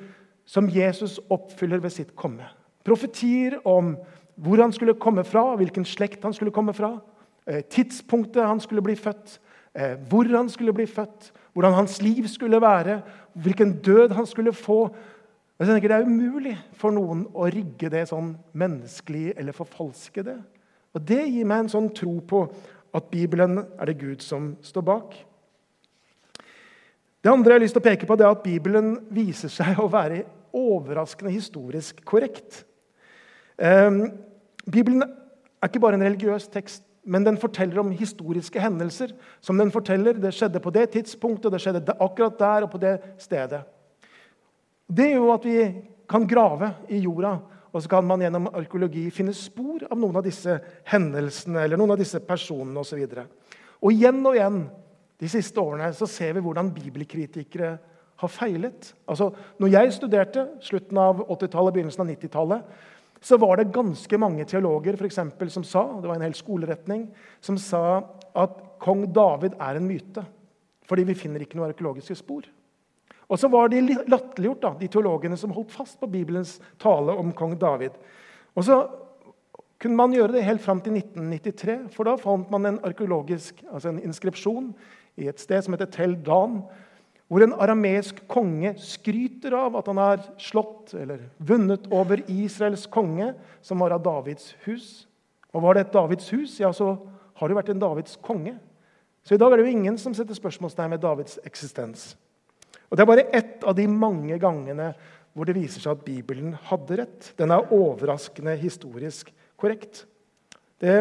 som 0.46 0.70
Jesus 0.70 1.20
oppfyller 1.30 1.80
ved 1.84 1.94
sitt 1.94 2.16
komme. 2.16 2.48
Profetier 2.84 3.60
om 3.68 3.94
hvor 4.42 4.62
han 4.62 4.74
skulle 4.74 4.98
komme 4.98 5.24
fra, 5.28 5.44
hvilken 5.60 5.86
slekt 5.86 6.24
han 6.26 6.34
skulle 6.34 6.54
komme 6.54 6.74
fra, 6.74 6.96
eh, 7.48 7.62
tidspunktet 7.62 8.44
han 8.44 8.60
skulle 8.60 8.82
bli 8.82 8.96
født, 8.96 9.40
eh, 9.76 9.96
hvor 10.10 10.26
han 10.26 10.50
skulle 10.50 10.74
bli 10.74 10.86
født, 10.86 11.32
hvordan 11.54 11.74
hans 11.74 12.02
liv 12.02 12.28
skulle 12.28 12.62
være, 12.62 13.02
hvilken 13.34 13.78
død 13.82 14.12
han 14.12 14.26
skulle 14.26 14.54
få. 14.54 14.90
Jeg 15.60 15.68
tenker 15.68 15.88
Det 15.88 15.98
er 15.98 16.06
umulig 16.06 16.58
for 16.74 16.92
noen 16.92 17.28
å 17.34 17.46
rigge 17.46 17.90
det 17.90 18.08
sånn 18.10 18.36
menneskelig 18.54 19.34
eller 19.38 19.52
forfalske 19.52 20.24
det. 20.24 20.40
Og 20.96 21.06
Det 21.06 21.28
gir 21.28 21.46
meg 21.46 21.60
en 21.60 21.70
sånn 21.70 21.94
tro 21.94 22.20
på 22.20 22.52
at 22.94 23.12
Bibelen 23.12 23.60
er 23.80 23.86
det 23.86 24.00
Gud 24.00 24.22
som 24.22 24.58
står 24.62 24.82
bak. 24.82 25.14
Det 27.24 27.30
andre 27.32 27.54
jeg 27.54 27.60
har 27.60 27.64
lyst 27.64 27.74
til 27.74 27.82
å 27.82 27.90
peke 27.90 28.08
på, 28.08 28.18
det 28.18 28.26
er 28.26 28.32
at 28.32 28.44
Bibelen 28.44 28.98
viser 29.14 29.50
seg 29.50 29.78
å 29.78 29.88
være 29.92 30.24
overraskende 30.52 31.32
historisk 31.32 32.04
korrekt. 32.04 32.64
Eh, 33.62 33.92
Bibelen 34.70 35.04
er 35.04 35.70
ikke 35.70 35.82
bare 35.82 35.98
en 35.98 36.06
religiøs 36.06 36.48
tekst, 36.52 36.84
men 37.04 37.26
den 37.26 37.38
forteller 37.42 37.80
om 37.82 37.92
historiske 37.92 38.62
hendelser. 38.62 39.14
som 39.42 39.58
den 39.58 39.72
forteller, 39.72 40.14
Det 40.14 40.34
skjedde 40.34 40.60
på 40.60 40.70
det 40.70 40.90
tidspunktet, 40.90 41.52
det 41.52 41.62
skjedde 41.62 41.96
akkurat 42.00 42.40
der 42.40 42.64
og 42.64 42.72
på 42.72 42.78
det 42.78 43.02
stedet. 43.18 43.64
Det 44.88 45.10
gjør 45.10 45.16
jo 45.16 45.34
at 45.34 45.46
vi 45.46 45.82
kan 46.10 46.28
grave 46.28 46.74
i 46.90 47.00
jorda, 47.00 47.40
og 47.74 47.82
så 47.82 47.90
kan 47.90 48.04
man 48.04 48.20
gjennom 48.20 48.50
arkeologi 48.54 49.10
finne 49.10 49.34
spor 49.34 49.86
av 49.90 49.98
noen 49.98 50.16
av 50.16 50.24
disse 50.24 50.60
hendelsene 50.92 51.64
eller 51.64 51.78
noen 51.78 51.92
av 51.92 51.98
disse 51.98 52.20
personene 52.20 52.80
osv. 52.80 53.00
Og, 53.00 53.28
og 53.82 53.92
igjen 53.92 54.26
og 54.26 54.36
igjen 54.36 54.70
de 55.22 55.30
siste 55.30 55.62
årene 55.62 55.94
så 55.94 56.08
ser 56.10 56.34
vi 56.34 56.44
hvordan 56.44 56.74
bibelkritikere 56.74 57.78
har 58.22 58.30
feilet. 58.30 58.92
Altså, 59.08 59.32
når 59.62 59.72
jeg 59.72 59.94
studerte 59.94 60.48
slutten 60.62 60.98
av 60.98 61.24
80-tallet, 61.28 61.74
begynnelsen 61.74 62.04
av 62.04 62.12
90-tallet, 62.12 62.62
så 63.22 63.38
var 63.38 63.58
det 63.58 63.72
ganske 63.74 64.18
mange 64.18 64.46
teologer 64.50 64.98
for 64.98 65.06
eksempel, 65.06 65.52
som 65.54 65.66
sa 65.68 65.84
det 66.02 66.10
var 66.10 66.18
en 66.18 66.26
hel 66.26 66.38
skoleretning, 66.38 67.06
som 67.40 67.58
sa 67.62 68.02
at 68.34 68.56
kong 68.82 69.06
David 69.14 69.60
er 69.62 69.78
en 69.78 69.86
myte. 69.86 70.24
Fordi 70.90 71.06
vi 71.08 71.16
finner 71.16 71.44
ikke 71.44 71.60
noen 71.60 71.70
arkeologiske 71.70 72.18
spor. 72.18 72.48
Og 73.32 73.40
så 73.40 73.48
var 73.48 73.70
de 73.72 73.80
latterliggjort, 74.12 74.82
de 74.82 74.90
teologene 74.92 75.38
som 75.40 75.54
holdt 75.56 75.72
fast 75.72 76.00
på 76.02 76.10
Bibelens 76.12 76.58
tale 76.82 77.14
om 77.16 77.30
kong 77.38 77.54
David. 77.62 77.96
Og 78.58 78.66
så 78.68 78.82
kunne 79.82 79.98
man 79.98 80.14
gjøre 80.14 80.36
det 80.36 80.46
helt 80.46 80.62
fram 80.62 80.82
til 80.84 80.98
1993, 80.98 81.78
for 81.94 82.10
da 82.10 82.18
fant 82.20 82.50
man 82.54 82.68
en 82.68 82.82
arkeologisk 82.86 83.64
altså 83.72 83.94
en 83.94 84.02
inskripsjon 84.04 84.74
i 85.22 85.30
et 85.30 85.42
sted 85.42 85.64
som 85.64 85.78
heter 85.78 85.90
Tel 85.94 86.18
Dan, 86.26 86.62
hvor 87.32 87.46
en 87.46 87.54
arameisk 87.64 88.18
konge 88.28 88.74
skryter 88.84 89.54
av 89.56 89.78
at 89.80 89.88
han 89.88 90.00
har 90.02 90.26
slått 90.42 90.92
eller 91.00 91.30
vunnet 91.40 91.86
over 91.88 92.20
Israels 92.28 92.84
konge, 92.92 93.30
som 93.64 93.80
var 93.80 93.96
av 93.96 94.04
Davids 94.04 94.50
hus. 94.66 95.06
Og 95.56 95.64
var 95.64 95.78
det 95.78 95.86
et 95.86 95.94
Davids 95.96 96.28
hus, 96.36 96.58
ja, 96.60 96.74
så 96.76 96.98
har 97.40 97.48
det 97.48 97.56
vært 97.56 97.72
en 97.72 97.80
Davids 97.80 98.18
konge. 98.20 98.58
Så 99.24 99.38
i 99.38 99.40
dag 99.40 99.54
er 99.54 99.62
det 99.62 99.70
jo 99.70 99.78
ingen 99.78 99.96
som 100.02 100.12
setter 100.18 100.36
spørsmålstegn 100.36 100.92
ved 100.92 101.04
Davids 101.06 101.40
eksistens. 101.48 102.18
Og 102.92 102.98
Det 102.98 103.06
er 103.06 103.12
bare 103.14 103.30
ett 103.32 103.64
av 103.64 103.78
de 103.80 103.88
mange 103.88 104.36
gangene 104.36 104.92
hvor 105.32 105.48
det 105.48 105.56
viser 105.56 105.80
seg 105.80 105.96
at 105.96 106.04
Bibelen 106.04 106.58
hadde 106.68 106.98
rett. 107.00 107.30
Den 107.40 107.54
er 107.56 107.72
overraskende 107.72 108.58
historisk 108.60 109.32
korrekt. 109.56 110.04
Det 110.84 110.98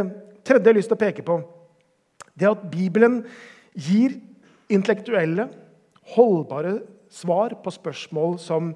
tredje 0.46 0.62
jeg 0.62 0.70
har 0.70 0.78
lyst 0.78 0.92
til 0.92 0.98
å 0.98 1.02
peke 1.02 1.26
på, 1.26 1.40
det 2.38 2.46
er 2.46 2.54
at 2.54 2.68
Bibelen 2.70 3.24
gir 3.74 4.14
intellektuelle, 4.70 5.48
holdbare 6.14 6.78
svar 7.10 7.56
på 7.62 7.72
spørsmål 7.74 8.38
som 8.42 8.72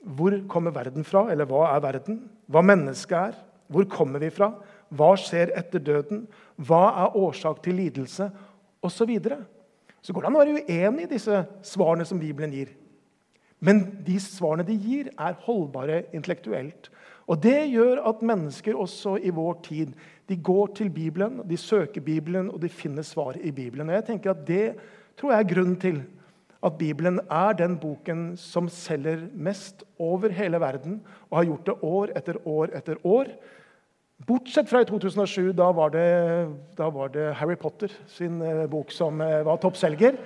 hvor 0.00 0.32
kommer 0.48 0.72
verden 0.72 1.04
fra, 1.04 1.26
eller 1.32 1.48
hva 1.48 1.66
er 1.74 1.82
verden? 1.84 2.22
Hva 2.48 2.62
mennesket 2.64 3.16
er? 3.18 3.40
Hvor 3.70 3.84
kommer 3.90 4.22
vi 4.22 4.30
fra? 4.32 4.54
Hva 4.90 5.12
skjer 5.20 5.52
etter 5.58 5.82
døden? 5.84 6.24
Hva 6.56 6.86
er 7.04 7.16
årsak 7.20 7.60
til 7.62 7.76
lidelse? 7.78 8.30
Og 8.80 8.90
så, 8.90 9.04
så 9.04 10.12
går 10.12 10.22
det 10.24 10.30
an 10.30 10.38
å 10.38 10.40
være 10.40 10.62
uenig 10.64 11.04
i 11.04 11.12
disse 11.12 11.42
svarene 11.68 12.06
som 12.08 12.18
Bibelen 12.18 12.54
gir. 12.54 12.72
Men 13.60 13.84
de 14.06 14.16
svarene 14.20 14.64
de 14.64 14.74
gir, 14.74 15.10
er 15.20 15.36
holdbare 15.44 16.06
intellektuelt. 16.16 16.88
Og 17.30 17.42
Det 17.42 17.68
gjør 17.70 18.00
at 18.08 18.24
mennesker 18.26 18.74
også 18.74 19.18
i 19.22 19.30
vår 19.30 19.60
tid 19.62 19.92
de 20.28 20.36
går 20.36 20.72
til 20.74 20.90
Bibelen, 20.90 21.42
de 21.46 21.56
søker 21.56 22.00
Bibelen, 22.00 22.50
og 22.50 22.62
de 22.62 22.68
finner 22.68 23.02
svar 23.02 23.36
i 23.36 23.50
Bibelen. 23.50 23.88
Og 23.88 23.94
jeg 23.94 24.04
tenker 24.04 24.30
at 24.30 24.46
Det 24.46 24.74
tror 25.16 25.32
jeg 25.32 25.44
er 25.44 25.54
grunnen 25.54 25.76
til 25.76 26.02
at 26.62 26.76
Bibelen 26.76 27.20
er 27.30 27.56
den 27.56 27.78
boken 27.80 28.34
som 28.36 28.68
selger 28.68 29.22
mest 29.32 29.84
over 29.98 30.32
hele 30.36 30.60
verden, 30.60 31.00
og 31.30 31.38
har 31.38 31.48
gjort 31.48 31.66
det 31.66 31.76
år 31.82 32.12
etter 32.16 32.40
år 32.44 32.74
etter 32.76 33.00
år. 33.06 33.32
Bortsett 34.28 34.68
fra 34.68 34.82
i 34.84 34.88
2007. 34.88 35.52
Da 35.56 35.70
var 35.72 35.94
det, 35.94 36.08
da 36.76 36.90
var 36.92 37.08
det 37.14 37.30
Harry 37.40 37.56
Potter 37.56 37.92
sin 38.12 38.42
eh, 38.44 38.66
bok 38.68 38.92
som 38.92 39.20
eh, 39.24 39.40
var 39.46 39.60
toppselger. 39.62 40.18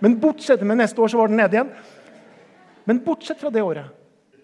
Men 0.00 0.16
bortsett, 0.20 0.64
men 0.64 0.80
neste 0.80 1.02
år 1.02 1.12
så 1.12 1.20
var 1.20 1.28
den 1.28 1.36
nede 1.36 1.58
igjen. 1.58 1.74
Men 2.88 3.02
bortsett 3.04 3.42
fra 3.42 3.52
det 3.52 3.62
året 3.62 3.98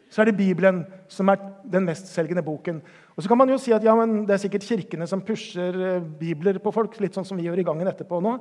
så 0.09 0.23
er 0.23 0.31
det 0.31 0.39
Bibelen 0.39 0.83
som 1.13 1.29
er 1.29 1.41
den 1.69 1.85
mestselgende 1.85 2.41
boken. 2.45 2.79
Og 3.17 3.23
så 3.23 3.29
kan 3.29 3.37
man 3.41 3.51
jo 3.53 3.59
si 3.61 3.75
at 3.77 3.85
ja, 3.85 3.93
Det 3.93 4.31
er 4.31 4.41
sikkert 4.41 4.65
kirkene 4.65 5.07
som 5.07 5.21
pusher 5.21 5.97
eh, 5.97 6.03
bibler 6.21 6.59
på 6.59 6.73
folk. 6.73 7.01
litt 7.01 7.15
sånn 7.15 7.25
som 7.29 7.37
vi 7.37 7.45
gjør 7.45 7.61
i 7.61 7.67
gangen 7.67 7.89
etterpå 7.89 8.21
nå. 8.21 8.39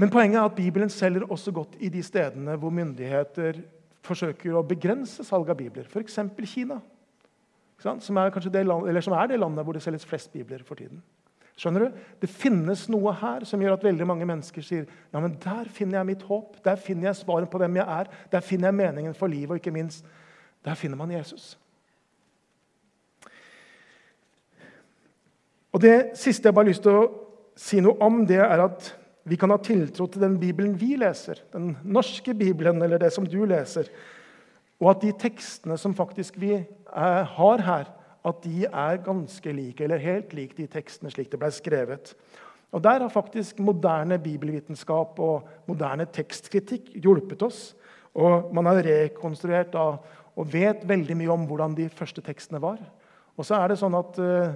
Men 0.00 0.08
poenget 0.08 0.38
er 0.40 0.48
at 0.48 0.56
Bibelen 0.56 0.88
selger 0.88 1.26
også 1.28 1.52
godt 1.52 1.76
i 1.80 1.90
de 1.92 2.02
stedene 2.02 2.56
hvor 2.56 2.72
myndigheter 2.72 3.60
forsøker 4.06 4.56
å 4.56 4.64
begrense 4.64 5.24
salg 5.26 5.50
av 5.52 5.58
bibler, 5.58 5.84
f.eks. 5.84 6.16
Kina. 6.48 6.78
Som 7.80 8.16
er, 8.20 8.32
det 8.32 8.62
land, 8.66 9.02
som 9.04 9.16
er 9.16 9.28
det 9.28 9.40
landet 9.40 9.64
hvor 9.64 9.76
det 9.76 9.82
selges 9.84 10.06
flest 10.08 10.32
bibler 10.32 10.62
for 10.64 10.80
tiden. 10.80 11.02
Skjønner 11.60 11.84
du? 11.84 12.04
Det 12.22 12.28
finnes 12.32 12.86
noe 12.92 13.12
her 13.20 13.44
som 13.48 13.60
gjør 13.60 13.76
at 13.76 13.84
veldig 13.84 14.06
mange 14.08 14.28
mennesker 14.28 14.64
sier 14.64 14.86
ja, 14.88 15.20
men 15.20 15.34
der 15.40 15.68
finner 15.68 15.98
jeg 15.98 16.08
mitt 16.14 16.24
håp, 16.24 16.56
der 16.64 16.80
finner 16.80 17.10
jeg 17.10 17.20
svaret 17.20 17.50
på 17.52 17.60
hvem 17.60 17.76
jeg 17.76 18.00
er, 18.00 18.08
der 18.32 18.44
finner 18.44 18.70
jeg 18.70 18.78
meningen 18.78 19.16
for 19.16 19.28
livet, 19.28 19.52
og 19.52 19.60
ikke 19.60 19.74
minst, 19.74 20.06
der 20.64 20.78
finner 20.80 20.96
man 20.96 21.12
Jesus. 21.12 21.58
Og 25.72 25.82
Det 25.84 26.16
siste 26.18 26.48
jeg 26.48 26.56
bare 26.56 26.64
har 26.64 26.72
lyst 26.72 26.84
til 26.88 26.96
å 26.96 27.04
si 27.60 27.84
noe 27.84 28.00
om, 28.00 28.24
det 28.26 28.40
er 28.40 28.64
at 28.64 28.94
vi 29.24 29.36
kan 29.36 29.52
ha 29.52 29.58
tiltro 29.60 30.06
til 30.08 30.22
den 30.22 30.38
Bibelen 30.40 30.74
vi 30.80 30.94
leser, 31.00 31.42
den 31.52 31.74
norske 31.84 32.34
Bibelen, 32.34 32.82
eller 32.82 32.98
det 32.98 33.12
som 33.12 33.26
du 33.28 33.42
leser, 33.44 33.90
og 34.80 34.94
at 34.94 35.02
de 35.04 35.12
tekstene 35.12 35.76
som 35.78 35.94
faktisk 35.96 36.38
vi 36.40 36.54
eh, 36.56 37.24
har 37.36 37.64
her, 37.66 37.90
at 38.24 38.44
de 38.44 38.66
er 38.66 39.00
ganske 39.04 39.52
like, 39.52 39.84
eller 39.84 40.00
helt 40.00 40.32
like 40.36 40.56
de 40.56 40.66
tekstene 40.68 41.12
slik 41.12 41.30
det 41.32 41.40
ble 41.40 41.50
skrevet. 41.52 42.14
Og 42.72 42.82
Der 42.84 43.00
har 43.00 43.08
faktisk 43.08 43.58
moderne 43.58 44.18
bibelvitenskap 44.18 45.18
og 45.18 45.48
moderne 45.66 46.06
tekstkritikk 46.06 46.92
hjulpet 47.02 47.42
oss. 47.42 47.74
Og 48.14 48.54
Man 48.54 48.66
har 48.66 48.82
rekonstruert 48.84 49.74
og 49.74 50.52
vet 50.52 50.88
veldig 50.88 51.16
mye 51.16 51.32
om 51.32 51.46
hvordan 51.48 51.74
de 51.74 51.88
første 51.88 52.22
tekstene 52.22 52.62
var. 52.62 52.78
Og 53.36 53.44
så 53.44 53.56
er 53.58 53.72
det 53.72 53.80
sånn 53.80 53.96
at 53.96 54.18
uh, 54.20 54.54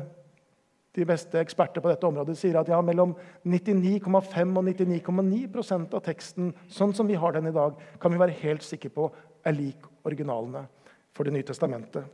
De 0.95 1.07
beste 1.09 1.41
eksperter 1.41 1.83
på 1.83 1.91
dette 1.91 2.07
området 2.07 2.37
sier 2.39 2.57
at 2.61 2.69
ja, 2.71 2.79
mellom 2.85 3.17
99,5 3.43 4.59
og 4.61 4.69
99,9% 4.69 5.97
av 5.99 6.03
teksten 6.07 6.53
sånn 6.71 6.95
som 6.95 7.09
vi 7.11 7.19
har 7.19 7.35
den 7.35 7.51
i 7.51 7.55
dag, 7.55 7.75
kan 8.01 8.15
vi 8.15 8.21
være 8.21 8.37
helt 8.45 8.63
sikre 8.63 8.93
på 8.95 9.09
er 9.45 9.57
lik 9.57 9.89
originalene 10.07 10.67
for 11.15 11.27
Det 11.27 11.35
nye 11.35 11.47
testamentet. 11.47 12.05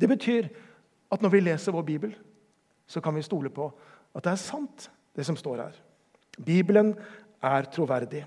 Det 0.00 0.08
betyr 0.08 0.48
at 1.10 1.22
når 1.22 1.30
vi 1.30 1.42
leser 1.44 1.74
vår 1.74 1.84
bibel, 1.86 2.14
så 2.86 3.00
kan 3.02 3.14
vi 3.14 3.22
stole 3.22 3.50
på 3.54 3.68
at 4.14 4.24
det 4.24 4.32
er 4.32 4.42
sant, 4.42 4.88
det 5.14 5.26
som 5.26 5.36
står 5.38 5.62
her. 5.62 5.76
Bibelen 6.38 6.94
er 7.42 7.68
troverdig. 7.70 8.24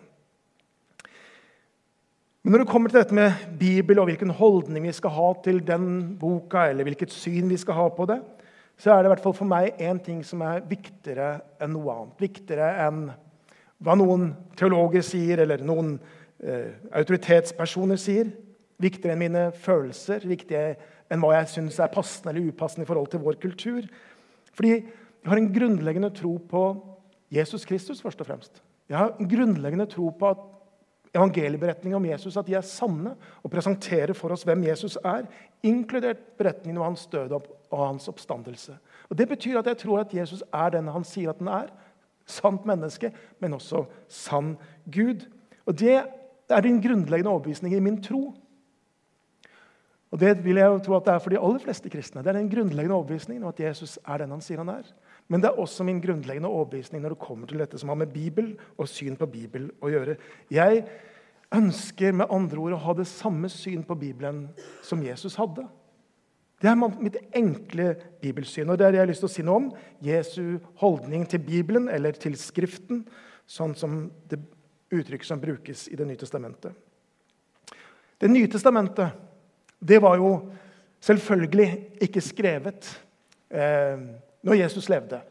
Men 2.44 2.52
når 2.52 2.64
det 2.64 2.72
kommer 2.72 2.92
til 2.92 3.00
dette 3.00 3.16
med 3.16 3.60
Bibel 3.60 4.00
og 4.00 4.10
hvilken 4.10 4.32
holdning 4.36 4.84
vi 4.84 4.96
skal 4.96 5.14
ha 5.16 5.28
til 5.44 5.62
den 5.64 6.18
boka, 6.20 6.66
eller 6.68 6.84
hvilket 6.84 7.12
syn 7.16 7.48
vi 7.52 7.60
skal 7.60 7.78
ha 7.78 7.86
på 7.96 8.08
det, 8.10 8.20
så 8.80 8.92
er 8.92 9.02
det 9.02 9.10
i 9.10 9.14
hvert 9.14 9.24
fall 9.24 9.36
for 9.38 9.50
meg 9.50 9.82
én 9.82 10.00
ting 10.04 10.24
som 10.26 10.42
er 10.46 10.64
viktigere 10.68 11.38
enn 11.62 11.76
noe 11.76 11.94
annet. 11.94 12.24
Viktigere 12.24 12.72
enn 12.88 13.04
hva 13.84 13.96
noen 14.00 14.32
teologer 14.60 15.04
sier, 15.06 15.44
eller 15.44 15.64
noen 15.66 15.96
eh, 16.44 16.74
autoritetspersoner 16.96 18.00
sier. 18.02 18.32
Viktigere 18.82 19.16
enn 19.16 19.24
mine 19.24 19.46
følelser, 19.64 20.26
viktigere 20.28 20.76
enn 21.12 21.22
hva 21.22 21.36
jeg 21.38 21.52
syns 21.54 21.80
er 21.84 21.94
passende 21.94 22.34
eller 22.34 22.50
upassende 22.50 22.88
i 22.88 22.90
forhold 22.90 23.12
til 23.14 23.24
vår 23.24 23.38
kultur. 23.44 23.86
Fordi 24.54 24.74
jeg 24.74 25.30
har 25.30 25.40
en 25.40 25.54
grunnleggende 25.54 26.12
tro 26.16 26.36
på 26.50 26.64
Jesus 27.34 27.66
Kristus, 27.66 28.02
først 28.02 28.22
og 28.22 28.30
fremst. 28.30 28.64
Jeg 28.90 28.98
har 29.00 29.14
en 29.18 29.30
grunnleggende 29.30 29.88
tro 29.90 30.10
på 30.18 30.34
at 30.34 30.42
evangelieberetninger 31.14 31.98
om 31.98 32.06
Jesus 32.06 32.38
at 32.38 32.48
de 32.48 32.56
er 32.58 32.66
sanne 32.66 33.14
og 33.44 33.52
presenterer 33.54 34.16
for 34.18 34.34
oss 34.34 34.46
hvem 34.48 34.66
Jesus 34.66 34.98
er, 35.06 35.28
inkludert 35.64 36.24
beretningen 36.40 36.82
om 36.82 36.90
hans 36.90 37.06
død 37.12 37.36
og 37.38 37.80
hans 37.86 38.08
oppstandelse. 38.10 38.76
Og 39.10 39.18
Det 39.18 39.28
betyr 39.30 39.60
at 39.60 39.70
jeg 39.70 39.78
tror 39.78 40.00
at 40.00 40.14
Jesus 40.14 40.44
er 40.54 40.70
den 40.74 40.88
han 40.88 41.06
sier 41.08 41.30
at 41.30 41.42
han 41.44 41.52
er. 41.54 41.72
Sant 42.26 42.66
menneske, 42.66 43.12
men 43.40 43.54
også 43.54 43.86
sann 44.08 44.56
Gud. 44.92 45.28
Og 45.66 45.80
Det 45.80 46.02
er 46.50 46.62
din 46.62 46.82
grunnleggende 46.82 47.32
overbevisning 47.32 47.76
i 47.76 47.80
min 47.80 48.02
tro. 48.04 48.34
Og 50.12 50.20
Det 50.20 50.44
vil 50.44 50.56
jeg 50.56 50.66
jo 50.66 50.80
tro 50.80 50.96
at 50.96 51.06
det 51.06 51.14
er 51.14 51.20
for 51.20 51.30
de 51.30 51.40
aller 51.40 51.60
fleste 51.60 51.90
kristne. 51.90 52.22
Det 52.24 52.30
er 52.30 52.40
den 52.40 52.50
grunnleggende 52.50 52.96
overbevisningen 52.96 53.44
om 53.44 53.50
at 53.50 53.60
Jesus 53.60 54.00
er 54.08 54.18
den 54.18 54.32
han 54.32 54.42
sier 54.42 54.58
han 54.58 54.70
er. 54.70 54.84
Men 55.32 55.42
det 55.42 55.50
er 55.50 55.60
også 55.60 55.86
min 55.88 56.02
grunnleggende 56.04 56.52
overbevisning 56.52 57.04
når 57.04 57.16
det 57.16 57.24
kommer 57.24 57.50
til 57.50 57.62
dette 57.64 57.80
som 57.80 57.90
har 57.90 58.00
med 58.00 58.12
Bibel 58.14 58.54
og 58.78 58.90
syn 58.92 59.16
på 59.20 59.30
Bibel 59.32 59.70
å 59.82 59.92
gjøre. 59.92 60.18
Jeg 60.52 60.84
ønsker 61.54 62.16
med 62.18 62.32
andre 62.34 62.60
ord 62.60 62.76
å 62.76 62.82
ha 62.88 62.96
det 62.98 63.08
samme 63.10 63.50
syn 63.52 63.86
på 63.88 63.98
Bibelen 64.00 64.48
som 64.86 65.04
Jesus 65.06 65.38
hadde. 65.40 65.66
Det 66.64 66.72
er 66.72 66.80
mitt 66.80 67.18
enkle 67.36 67.90
bibelsyn. 68.22 68.70
og 68.70 68.78
Det 68.78 68.86
er 68.86 68.92
det 68.92 69.00
jeg 69.00 69.04
har 69.04 69.12
lyst 69.12 69.24
til 69.26 69.30
å 69.30 69.34
si 69.34 69.44
noe 69.44 69.60
om. 69.60 69.70
Jesu 70.02 70.60
holdning 70.80 71.26
til 71.28 71.42
Bibelen, 71.44 71.90
eller 71.92 72.16
til 72.16 72.38
Skriften, 72.40 73.02
sånn 73.46 73.76
som 73.76 74.06
det 74.32 74.40
uttrykket 74.94 75.28
som 75.28 75.42
brukes 75.42 75.88
i 75.92 75.98
Det 76.00 76.08
nye 76.08 76.20
testamentet. 76.20 76.72
Det 78.18 78.30
nye 78.32 78.48
testamentet 78.48 79.12
det 79.84 80.00
var 80.00 80.16
jo 80.16 80.30
selvfølgelig 81.04 81.68
ikke 82.06 82.22
skrevet 82.24 82.88
eh, 83.52 84.00
når 84.44 84.60
Jesus 84.60 84.90
levde. 84.92 85.22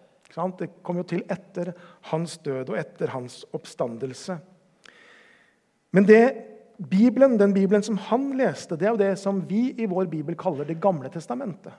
Det 0.58 0.70
kom 0.82 0.96
jo 0.96 1.04
til 1.04 1.24
etter 1.30 1.74
hans 2.08 2.38
død 2.40 2.72
og 2.72 2.78
etter 2.80 3.12
hans 3.12 3.42
oppstandelse. 3.52 4.38
Men 5.92 6.08
det 6.08 6.24
Bibelen, 6.90 7.36
den 7.38 7.52
Bibelen 7.54 7.82
som 7.84 7.98
han 8.08 8.32
leste, 8.38 8.76
det 8.76 8.88
er 8.88 8.94
jo 8.94 9.00
det 9.02 9.12
som 9.20 9.42
vi 9.48 9.74
i 9.76 9.86
vår 9.86 10.08
bibel 10.10 10.36
kaller 10.36 10.64
Det 10.64 10.80
gamle 10.80 11.10
testamentet. 11.12 11.72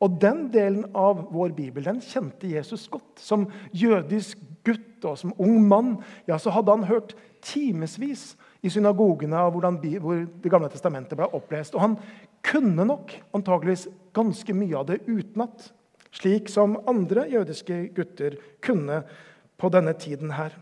Og 0.00 0.20
Den 0.20 0.48
delen 0.52 0.86
av 0.96 1.26
vår 1.32 1.52
bibel 1.52 1.84
den 1.84 2.00
kjente 2.00 2.48
Jesus 2.48 2.88
godt. 2.88 3.18
Som 3.20 3.50
jødisk 3.72 4.38
gutt 4.64 5.04
og 5.04 5.18
som 5.18 5.34
ung 5.38 5.60
mann 5.68 5.98
ja, 6.28 6.38
så 6.38 6.50
hadde 6.50 6.72
han 6.72 6.88
hørt 6.88 7.14
timevis 7.42 8.36
i 8.62 8.70
synagogene 8.70 9.36
av 9.36 9.52
hvordan 9.52 9.76
hvor 10.00 10.24
Det 10.42 10.50
gamle 10.50 10.70
testamentet 10.72 11.18
ble 11.18 11.28
opplest. 11.36 11.74
Og 11.74 11.80
han 11.80 11.98
kunne 12.42 12.84
nok 12.84 13.12
antageligvis 13.34 13.88
ganske 14.16 14.54
mye 14.54 14.78
av 14.78 14.86
det 14.86 15.02
utenat 15.08 15.72
slik 16.14 16.48
som 16.50 16.78
andre 16.90 17.26
jødiske 17.30 17.82
gutter 17.94 18.36
kunne 18.64 19.02
på 19.60 19.70
denne 19.72 19.94
tiden 19.98 20.32
her. 20.34 20.56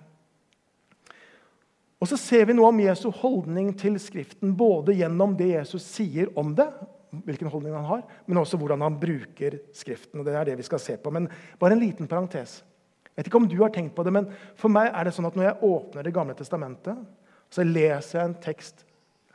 Og 1.98 2.06
så 2.10 2.18
ser 2.20 2.46
vi 2.46 2.54
noe 2.54 2.70
om 2.70 2.80
Jesu 2.80 3.08
holdning 3.10 3.72
til 3.78 3.98
Skriften, 3.98 4.54
både 4.54 4.94
gjennom 5.00 5.34
det 5.38 5.50
Jesus 5.56 5.86
sier 5.86 6.30
om 6.38 6.52
det, 6.58 6.68
hvilken 7.26 7.50
holdning 7.50 7.74
han 7.74 7.88
har, 7.88 8.02
men 8.28 8.38
også 8.38 8.58
hvordan 8.60 8.84
han 8.84 8.98
bruker 9.00 9.58
Skriften. 9.74 10.20
og 10.20 10.26
Det 10.26 10.36
er 10.36 10.50
det 10.50 10.58
vi 10.60 10.66
skal 10.66 10.82
se 10.82 10.96
på. 11.00 11.10
Men 11.10 11.26
bare 11.58 11.74
en 11.74 11.82
liten 11.82 12.10
parentes. 12.10 12.60
Jeg 13.08 13.24
vet 13.24 13.30
ikke 13.32 13.40
om 13.40 13.48
du 13.50 13.56
har 13.64 13.72
tenkt 13.74 13.96
på 13.96 14.04
det, 14.06 14.12
men 14.14 14.28
For 14.54 14.70
meg 14.70 14.92
er 14.92 15.08
det 15.08 15.14
sånn 15.16 15.26
at 15.26 15.34
når 15.34 15.48
jeg 15.48 15.62
åpner 15.66 16.06
Det 16.06 16.14
gamle 16.14 16.36
testamentet, 16.38 17.00
så 17.50 17.64
leser 17.64 18.18
jeg 18.18 18.28
en 18.28 18.40
tekst 18.44 18.84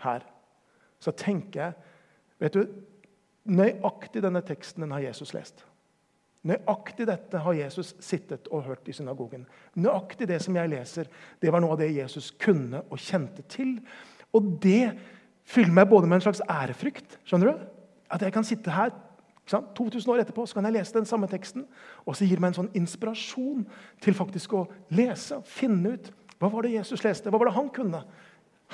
her, 0.03 0.21
så 1.01 1.11
tenker 1.11 1.59
jeg 1.59 1.73
vet 2.39 2.53
du, 2.53 2.67
Nøyaktig 3.43 4.21
denne 4.23 4.39
teksten 4.45 4.85
den 4.85 4.93
har 4.95 5.01
Jesus 5.03 5.33
lest. 5.35 5.65
Nøyaktig 6.43 7.05
dette 7.07 7.39
har 7.39 7.55
Jesus 7.55 7.93
sittet 8.03 8.49
og 8.51 8.65
hørt 8.65 8.89
i 8.91 8.95
synagogen. 8.95 9.45
Nøyaktig 9.79 10.27
det 10.27 10.41
som 10.43 10.55
jeg 10.59 10.71
leser, 10.73 11.07
det 11.39 11.53
var 11.53 11.63
noe 11.63 11.75
av 11.75 11.79
det 11.79 11.93
Jesus 11.95 12.33
kunne 12.35 12.81
og 12.89 12.99
kjente 12.99 13.45
til. 13.47 13.77
Og 14.35 14.57
det 14.63 14.91
fyller 15.47 15.75
meg 15.77 15.87
både 15.91 16.09
med 16.09 16.19
en 16.19 16.25
slags 16.27 16.43
ærefrykt. 16.49 17.19
skjønner 17.23 17.53
du? 17.53 17.63
At 18.11 18.21
jeg 18.21 18.33
kan 18.35 18.43
sitte 18.43 18.71
her 18.75 18.91
2000 19.47 20.11
år 20.11 20.23
etterpå 20.23 20.45
så 20.47 20.55
kan 20.55 20.67
jeg 20.67 20.77
lese 20.77 20.95
den 20.95 21.07
samme 21.07 21.27
teksten, 21.27 21.65
og 22.05 22.15
så 22.15 22.25
gir 22.25 22.39
det 22.39 22.43
meg 22.43 22.53
en 22.53 22.61
sånn 22.61 22.75
inspirasjon 22.79 23.65
til 24.03 24.15
faktisk 24.15 24.53
å 24.55 24.67
lese 24.95 25.41
finne 25.47 25.95
ut 25.95 26.11
hva 26.39 26.49
var 26.51 26.65
det 26.65 26.73
Jesus 26.75 27.03
leste. 27.05 27.31
Hva 27.31 27.39
var 27.39 27.47
det 27.47 27.55
han 27.55 27.69
kunne? 27.71 28.01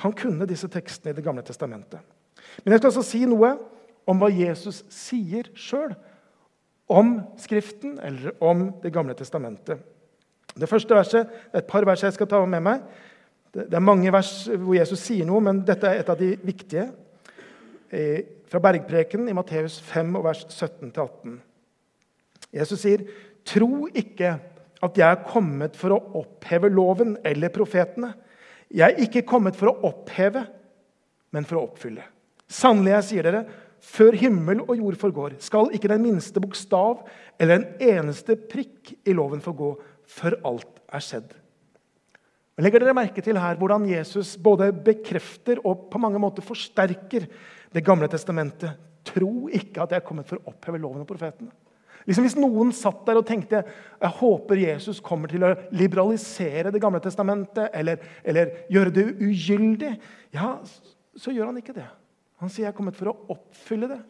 Han 0.02 0.14
kunne 0.16 0.46
disse 0.48 0.66
tekstene 0.70 1.12
i 1.12 1.18
Det 1.18 1.22
gamle 1.22 1.42
testamentet. 1.46 2.00
Men 2.64 2.72
jeg 2.72 2.80
skal 2.80 2.90
altså 2.90 3.04
si 3.06 3.20
noe 3.28 3.52
om 4.10 4.18
hva 4.18 4.30
Jesus 4.32 4.82
sier 4.90 5.50
sjøl 5.54 5.92
om 6.90 7.20
Skriften 7.38 7.98
eller 8.02 8.34
om 8.42 8.72
Det 8.82 8.90
gamle 8.90 9.14
testamentet. 9.14 9.78
Det 10.54 10.68
første 10.68 10.94
verset, 10.94 11.30
er 11.52 11.62
et 11.62 11.68
par 11.70 11.86
vers 11.86 12.02
jeg 12.02 12.16
skal 12.16 12.28
ta 12.28 12.40
med 12.46 12.64
meg. 12.66 12.82
Det 13.54 13.74
er 13.74 13.82
mange 13.82 14.10
vers 14.12 14.32
hvor 14.50 14.74
Jesus 14.74 15.02
sier 15.02 15.26
noe, 15.26 15.42
men 15.42 15.62
dette 15.66 15.86
er 15.86 16.02
et 16.02 16.10
av 16.10 16.18
de 16.18 16.32
viktige. 16.42 16.88
Fra 18.50 18.62
Bergpreken 18.62 19.28
i 19.30 19.34
Matteus 19.34 19.78
5, 19.86 20.18
vers 20.22 20.44
17-18. 20.48 21.38
Jesus 22.54 22.82
sier, 22.82 23.06
'Tro 23.46 23.86
ikke 23.86 24.34
at 24.82 24.98
jeg 24.98 25.06
er 25.06 25.26
kommet 25.26 25.76
for 25.78 25.94
å 25.94 26.02
oppheve 26.22 26.70
loven 26.70 27.16
eller 27.24 27.52
profetene.' 27.54 28.14
'Jeg 28.70 28.86
er 28.86 29.02
ikke 29.02 29.26
kommet 29.26 29.56
for 29.58 29.70
å 29.70 29.88
oppheve, 29.90 30.44
men 31.30 31.44
for 31.44 31.58
å 31.58 31.66
oppfylle.' 31.66 32.06
Sannelig, 32.50 32.92
jeg 32.92 33.04
sier 33.04 33.26
dere, 33.26 33.44
før 33.80 34.16
himmel 34.18 34.62
og 34.66 34.76
jord 34.78 34.98
forgår, 35.00 35.36
skal 35.42 35.70
ikke 35.74 35.90
den 35.90 36.04
minste 36.04 36.40
bokstav 36.42 37.04
eller 37.40 37.60
en 37.60 37.68
eneste 37.80 38.36
prikk 38.50 38.92
i 39.08 39.14
loven 39.16 39.42
forgå 39.44 39.72
før 40.10 40.36
alt 40.48 40.82
er 40.92 41.04
skjedd. 41.04 41.30
Legger 42.60 42.82
dere 42.82 42.96
merke 42.96 43.22
til 43.24 43.38
her 43.40 43.56
hvordan 43.56 43.86
Jesus 43.88 44.34
både 44.36 44.68
bekrefter 44.84 45.62
og 45.64 45.88
på 45.92 46.00
mange 46.02 46.20
måter 46.20 46.44
forsterker 46.44 47.26
Det 47.70 47.84
gamle 47.86 48.08
testamentet? 48.10 48.74
Tro 49.06 49.48
ikke 49.48 49.80
at 49.80 49.92
jeg 49.94 50.00
er 50.02 50.06
kommet 50.06 50.26
for 50.28 50.40
å 50.40 50.50
oppheve 50.50 50.80
loven 50.82 51.04
og 51.04 51.08
profetene. 51.08 51.52
Liksom 52.08 52.24
Hvis 52.26 52.36
noen 52.36 52.72
satt 52.74 53.04
der 53.06 53.20
og 53.20 53.26
tenkte 53.28 53.62
jeg 53.62 54.16
håper 54.18 54.60
Jesus 54.60 55.00
kommer 55.04 55.30
til 55.30 55.44
å 55.46 55.54
liberalisere 55.76 56.72
Det 56.74 56.82
gamle 56.82 57.00
testamentet 57.00 57.70
eller, 57.72 58.02
eller 58.24 58.66
gjøre 58.72 58.94
det 58.96 59.06
ugyldig, 59.20 59.94
ja, 60.34 60.58
så 61.16 61.32
gjør 61.32 61.52
han 61.52 61.62
ikke 61.62 61.76
det. 61.76 61.86
Han 62.40 62.48
sier 62.48 62.66
jeg 62.66 62.72
er 62.72 62.76
kommet 62.76 62.96
for 62.96 63.12
å 63.12 63.18
oppfylle 63.34 63.90
det. 63.90 64.00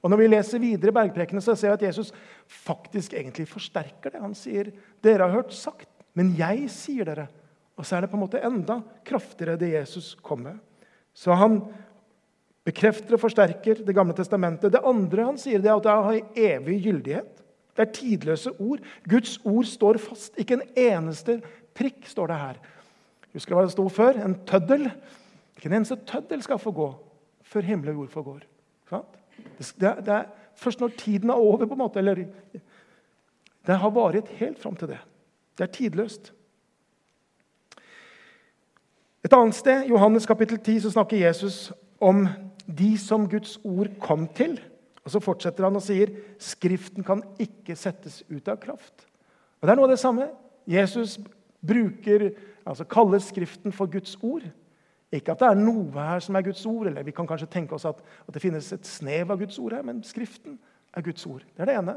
Og 0.00 0.12
Når 0.12 0.20
vi 0.22 0.28
leser 0.30 0.62
videre 0.62 0.94
bergprekene, 0.96 1.42
så 1.44 1.56
ser 1.58 1.74
vi 1.74 1.80
at 1.80 1.86
Jesus 1.90 2.12
faktisk 2.48 3.12
egentlig 3.18 3.48
forsterker 3.50 4.14
det. 4.14 4.22
Han 4.22 4.36
sier 4.38 4.70
dere 5.04 5.26
har 5.26 5.42
hørt 5.42 5.52
sagt, 5.52 5.90
men 6.16 6.32
jeg 6.38 6.70
sier 6.72 7.08
dere. 7.08 7.26
Og 7.76 7.84
så 7.86 7.96
er 7.96 8.04
det 8.04 8.10
på 8.12 8.16
en 8.16 8.24
måte 8.24 8.40
enda 8.44 8.80
kraftigere 9.06 9.58
det 9.60 9.74
Jesus 9.74 10.14
kom 10.24 10.44
med. 10.46 10.56
Så 11.16 11.34
han 11.36 11.60
bekrefter 12.64 13.16
og 13.16 13.22
forsterker 13.22 13.82
Det 13.84 13.94
gamle 13.96 14.14
testamentet. 14.16 14.72
Det 14.72 14.84
andre 14.84 15.26
han 15.26 15.38
sier, 15.40 15.60
det 15.60 15.68
er 15.68 15.76
at 15.76 15.84
det 15.84 15.98
har 16.08 16.48
evig 16.48 16.80
gyldighet. 16.86 17.44
Det 17.76 17.84
er 17.84 17.94
tidløse 17.96 18.52
ord. 18.60 18.80
Guds 19.08 19.38
ord 19.44 19.68
står 19.68 20.00
fast. 20.00 20.32
Ikke 20.38 20.58
en 20.58 20.66
eneste 20.76 21.40
prikk 21.76 22.08
står 22.08 22.32
det 22.32 22.40
her. 22.40 22.58
Husker 23.34 23.52
du 23.52 23.58
hva 23.58 23.68
det 23.68 23.76
sto 23.76 23.86
før? 23.92 24.18
En 24.24 24.36
tøddel. 24.48 24.88
Ikke 25.56 25.70
en 25.70 25.80
eneste 25.80 26.00
tøddel 26.08 26.42
skal 26.44 26.60
få 26.60 26.72
gå 26.76 26.90
før 27.50 27.66
himmel 27.66 27.92
og 27.92 28.02
jord 28.02 28.14
forgår. 28.14 28.46
Det, 29.80 30.08
er 30.08 30.24
først 30.54 30.80
når 30.80 30.92
tiden 30.98 31.30
er 31.30 31.34
over, 31.34 31.66
på 31.66 31.74
en 31.74 31.78
måte, 31.78 31.98
eller 31.98 32.24
Det 33.66 33.78
har 33.78 33.90
varighet 33.90 34.28
helt 34.28 34.58
fram 34.58 34.76
til 34.76 34.88
det. 34.88 34.98
Det 35.58 35.64
er 35.64 35.72
tidløst. 35.72 36.32
Et 39.24 39.32
annet 39.32 39.54
sted, 39.54 39.84
Johannes 39.88 40.26
kapittel 40.26 40.58
10, 40.58 40.80
så 40.80 40.90
snakker 40.90 41.16
Jesus 41.16 41.72
om 42.00 42.26
de 42.78 42.98
som 42.98 43.28
Guds 43.28 43.58
ord 43.64 43.88
kom 44.00 44.28
til. 44.28 44.60
Og 45.04 45.10
Så 45.10 45.20
fortsetter 45.20 45.64
han 45.64 45.76
og 45.76 45.82
sier 45.82 46.12
Skriften 46.38 47.04
kan 47.04 47.22
ikke 47.40 47.76
settes 47.76 48.22
ut 48.30 48.48
av 48.48 48.56
kraft. 48.62 49.06
Og 49.60 49.66
Det 49.66 49.72
er 49.72 49.76
noe 49.76 49.88
av 49.88 49.94
det 49.94 50.00
samme. 50.00 50.28
Jesus 50.66 51.18
bruker, 51.66 52.30
altså 52.64 52.84
kaller 52.84 53.18
Skriften 53.18 53.72
for 53.72 53.86
Guds 53.86 54.16
ord. 54.22 54.46
Ikke 55.10 55.34
at 55.34 55.42
det 55.42 55.48
er 55.50 55.58
noe 55.58 55.90
her 55.96 56.22
som 56.22 56.36
er 56.38 56.44
Guds 56.46 56.62
ord, 56.70 56.86
eller 56.86 57.06
vi 57.06 57.14
kan 57.14 57.26
kanskje 57.26 57.50
tenke 57.50 57.74
oss 57.74 57.86
at, 57.88 57.98
at, 57.98 58.34
det 58.34 58.42
finnes 58.42 58.68
et 58.76 58.86
snev 58.86 59.32
av 59.34 59.40
Guds 59.40 59.58
ord 59.58 59.74
her, 59.74 59.82
men 59.86 60.04
Skriften 60.06 60.58
er 60.94 61.06
Guds 61.06 61.26
ord. 61.26 61.42
Det 61.56 61.64
er 61.64 61.72
det 61.72 61.78
ene. 61.80 61.96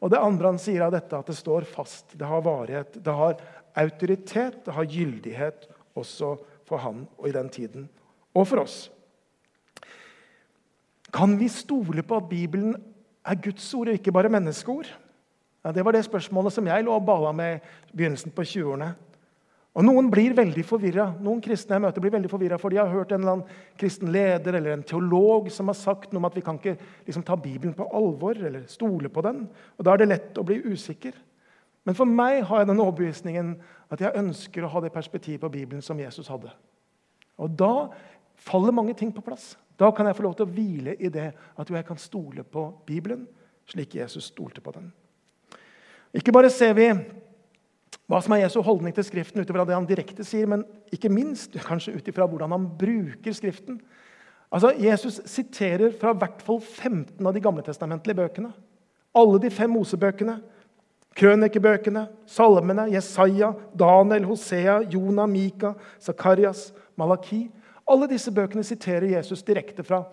Og 0.00 0.12
det 0.12 0.20
andre 0.20 0.52
han 0.52 0.60
sier 0.60 0.86
av 0.86 0.94
dette, 0.94 1.16
at 1.16 1.28
det 1.28 1.36
står 1.36 1.68
fast, 1.68 2.16
det 2.16 2.28
har 2.28 2.44
varighet, 2.44 2.96
det 3.04 3.14
har 3.20 3.36
autoritet, 3.84 4.62
det 4.64 4.74
har 4.76 4.88
gyldighet 4.88 5.68
også 5.98 6.34
for 6.64 6.80
han 6.80 7.04
og 7.18 7.28
i 7.28 7.36
den 7.36 7.50
tiden 7.52 7.88
og 8.34 8.48
for 8.48 8.64
oss. 8.64 8.88
Kan 11.14 11.36
vi 11.38 11.48
stole 11.52 12.02
på 12.02 12.18
at 12.18 12.28
Bibelen 12.28 12.74
er 13.24 13.38
Guds 13.38 13.66
ord 13.74 13.92
og 13.92 13.98
ikke 14.00 14.12
bare 14.12 14.32
menneskeord? 14.32 14.88
Ja, 15.64 15.72
det 15.72 15.84
var 15.84 15.94
det 15.94 16.04
spørsmålet 16.04 16.52
som 16.52 16.66
jeg 16.66 16.84
lå 16.84 16.96
og 16.96 17.06
bala 17.06 17.30
med 17.32 17.60
i 17.60 17.96
begynnelsen 17.96 18.34
på 18.34 18.42
20-årene. 18.42 18.90
Og 19.74 19.82
Noen 19.82 20.06
blir 20.06 20.36
veldig 20.38 20.62
forvirra. 20.66 21.08
Noen 21.18 21.40
kristne 21.42 21.74
jeg 21.74 21.82
møter 21.82 22.02
blir 22.02 22.12
veldig 22.14 22.30
forvirra, 22.30 22.58
for 22.62 22.70
de 22.70 22.78
har 22.78 22.92
hørt 22.92 23.10
en 23.10 23.24
eller 23.24 23.32
annen 23.32 23.78
kristen 23.80 24.12
leder 24.14 24.54
eller 24.54 24.76
en 24.76 24.84
teolog 24.86 25.48
som 25.50 25.70
har 25.70 25.78
sagt 25.78 26.12
noe 26.12 26.22
om 26.22 26.28
at 26.28 26.36
vi 26.38 26.44
kan 26.46 26.60
ikke 26.60 26.76
liksom, 27.08 27.24
ta 27.26 27.34
Bibelen 27.34 27.74
på 27.74 27.88
alvor 27.90 28.38
eller 28.38 28.68
stole 28.70 29.10
på 29.10 29.24
den. 29.26 29.48
Og 29.74 29.86
Da 29.86 29.94
er 29.94 30.04
det 30.04 30.10
lett 30.12 30.38
å 30.38 30.46
bli 30.46 30.60
usikker. 30.62 31.18
Men 31.84 31.98
for 31.98 32.06
meg 32.08 32.44
har 32.46 32.62
jeg 32.62 32.70
den 32.70 32.84
overbevisningen 32.84 33.50
at 33.92 34.00
jeg 34.00 34.16
ønsker 34.22 34.64
å 34.64 34.70
ha 34.72 34.84
det 34.84 34.94
perspektivet 34.94 35.42
på 35.42 35.52
Bibelen 35.58 35.82
som 35.82 35.98
Jesus 35.98 36.30
hadde. 36.30 36.54
Og 37.42 37.58
Da 37.58 37.90
faller 38.38 38.72
mange 38.72 38.94
ting 38.94 39.10
på 39.12 39.26
plass. 39.26 39.56
Da 39.78 39.90
kan 39.90 40.06
jeg 40.06 40.14
få 40.14 40.22
lov 40.22 40.36
til 40.38 40.46
å 40.46 40.54
hvile 40.54 40.94
i 41.02 41.10
det 41.10 41.32
at 41.34 41.70
jeg 41.70 41.86
kan 41.86 41.98
stole 41.98 42.46
på 42.46 42.68
Bibelen 42.86 43.26
slik 43.66 43.96
Jesus 43.98 44.30
stolte 44.30 44.62
på 44.62 44.70
den. 44.70 44.92
Ikke 46.14 46.32
bare 46.32 46.50
ser 46.52 46.76
vi 46.78 46.92
hva 48.10 48.20
som 48.20 48.34
er 48.36 48.42
Jesu 48.42 48.58
holdning 48.60 48.92
til 48.94 49.06
Skriften 49.06 49.40
ut 49.40 49.48
det 49.48 49.76
han 49.76 49.86
direkte 49.88 50.24
sier, 50.28 50.46
men 50.46 50.64
ikke 50.92 51.12
minst 51.12 51.56
kanskje 51.64 51.94
ut 51.96 52.08
ifra 52.08 52.26
hvordan 52.28 52.52
han 52.52 52.66
bruker 52.78 53.32
Skriften. 53.32 53.80
Altså, 54.52 54.74
Jesus 54.78 55.22
siterer 55.26 55.94
fra 55.98 56.12
hvert 56.12 56.42
fall 56.44 56.60
15 56.60 57.26
av 57.26 57.32
de 57.34 57.40
gamle 57.42 57.64
testamentlige 57.64 58.20
bøkene. 58.20 58.52
Alle 59.14 59.40
de 59.40 59.50
fem 59.50 59.72
Mosebøkene, 59.72 60.36
krønikebøkene, 61.16 62.06
salmene, 62.26 62.88
Jesaja, 62.92 63.52
Daniel, 63.78 64.28
Hosea, 64.28 64.82
Jonah, 64.90 65.28
Mika, 65.30 65.72
Zakarias, 66.02 66.72
Malaki. 66.96 67.48
Alle 67.88 68.08
disse 68.10 68.32
bøkene 68.34 68.64
siterer 68.66 69.16
Jesus 69.16 69.42
direkte 69.42 69.84
fra. 69.86 70.04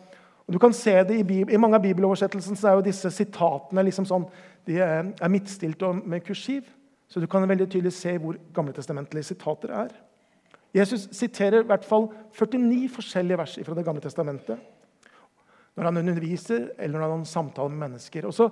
Og 0.47 0.56
du 0.56 0.60
kan 0.60 0.73
se 0.73 0.93
det 1.08 1.19
I, 1.21 1.41
i 1.43 1.60
mange 1.60 1.77
av 1.77 1.84
bibeloversettelsene 1.84 2.58
så 2.58 2.69
er 2.69 2.80
jo 2.80 2.86
disse 2.86 3.12
sitatene 3.13 3.84
liksom 3.88 4.08
sånn, 4.10 4.25
de 4.67 4.80
er, 4.82 5.12
er 5.21 5.32
midtstilt 5.32 5.84
med 6.06 6.23
kursiv. 6.25 6.65
Så 7.12 7.19
du 7.19 7.28
kan 7.28 7.43
veldig 7.47 7.67
tydelig 7.67 7.91
se 7.93 8.13
hvor 8.24 8.38
gamletestamentlige 8.56 9.28
sitater 9.34 9.74
er. 9.76 9.89
Jesus 10.71 11.10
siterer 11.12 11.65
i 11.65 11.67
hvert 11.67 11.84
fall 11.84 12.08
49 12.32 12.88
forskjellige 12.93 13.38
vers 13.41 13.58
fra 13.65 13.76
Det 13.76 13.86
gamle 13.86 14.02
testamentet. 14.02 14.60
Når 15.76 15.84
han 15.89 15.97
underviser 15.97 16.69
eller 16.80 17.00
når 17.00 17.17
han 17.17 17.26
samtaler 17.26 17.69
med 17.74 17.89
mennesker. 17.89 18.26
Og 18.28 18.34
så 18.34 18.47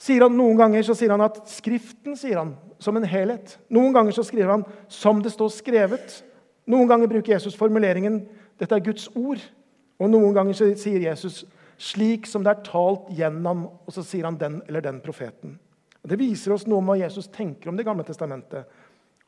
sier 0.00 0.26
han 0.26 0.36
Noen 0.36 0.60
ganger 0.60 0.84
så 0.84 0.96
sier 0.96 1.14
han 1.14 1.24
at 1.24 1.40
Skriften 1.48 2.16
sier 2.18 2.42
han 2.42 2.52
som 2.82 2.96
en 2.96 3.08
helhet. 3.08 3.56
Noen 3.72 3.96
ganger 3.96 4.12
så 4.12 4.24
skriver 4.28 4.50
han 4.50 4.64
'som 4.88 5.22
det 5.22 5.32
står 5.32 5.48
skrevet'. 5.48 6.22
Noen 6.66 6.88
ganger 6.88 7.06
bruker 7.06 7.32
Jesus 7.32 7.56
formuleringen 7.56 8.26
'dette 8.58 8.74
er 8.74 8.84
Guds 8.84 9.08
ord'. 9.08 9.50
Og 9.98 10.10
noen 10.10 10.34
ganger 10.34 10.52
så 10.52 10.74
sier 10.76 11.00
Jesus 11.00 11.44
'slik 11.78 12.26
som 12.26 12.44
det 12.44 12.50
er 12.50 12.62
talt 12.64 13.08
gjennom', 13.08 13.70
og 13.86 13.92
så 13.92 14.02
sier 14.02 14.24
han 14.24 14.36
'den 14.36 14.62
eller 14.68 14.80
den 14.80 15.00
profeten'. 15.00 15.58
Det 16.02 16.18
viser 16.18 16.54
oss 16.54 16.66
noe 16.66 16.82
om 16.82 16.88
hva 16.90 16.98
Jesus 16.98 17.28
tenker 17.30 17.70
om 17.70 17.76
Det 17.78 17.86
gamle 17.86 18.04
testamentet. 18.06 18.66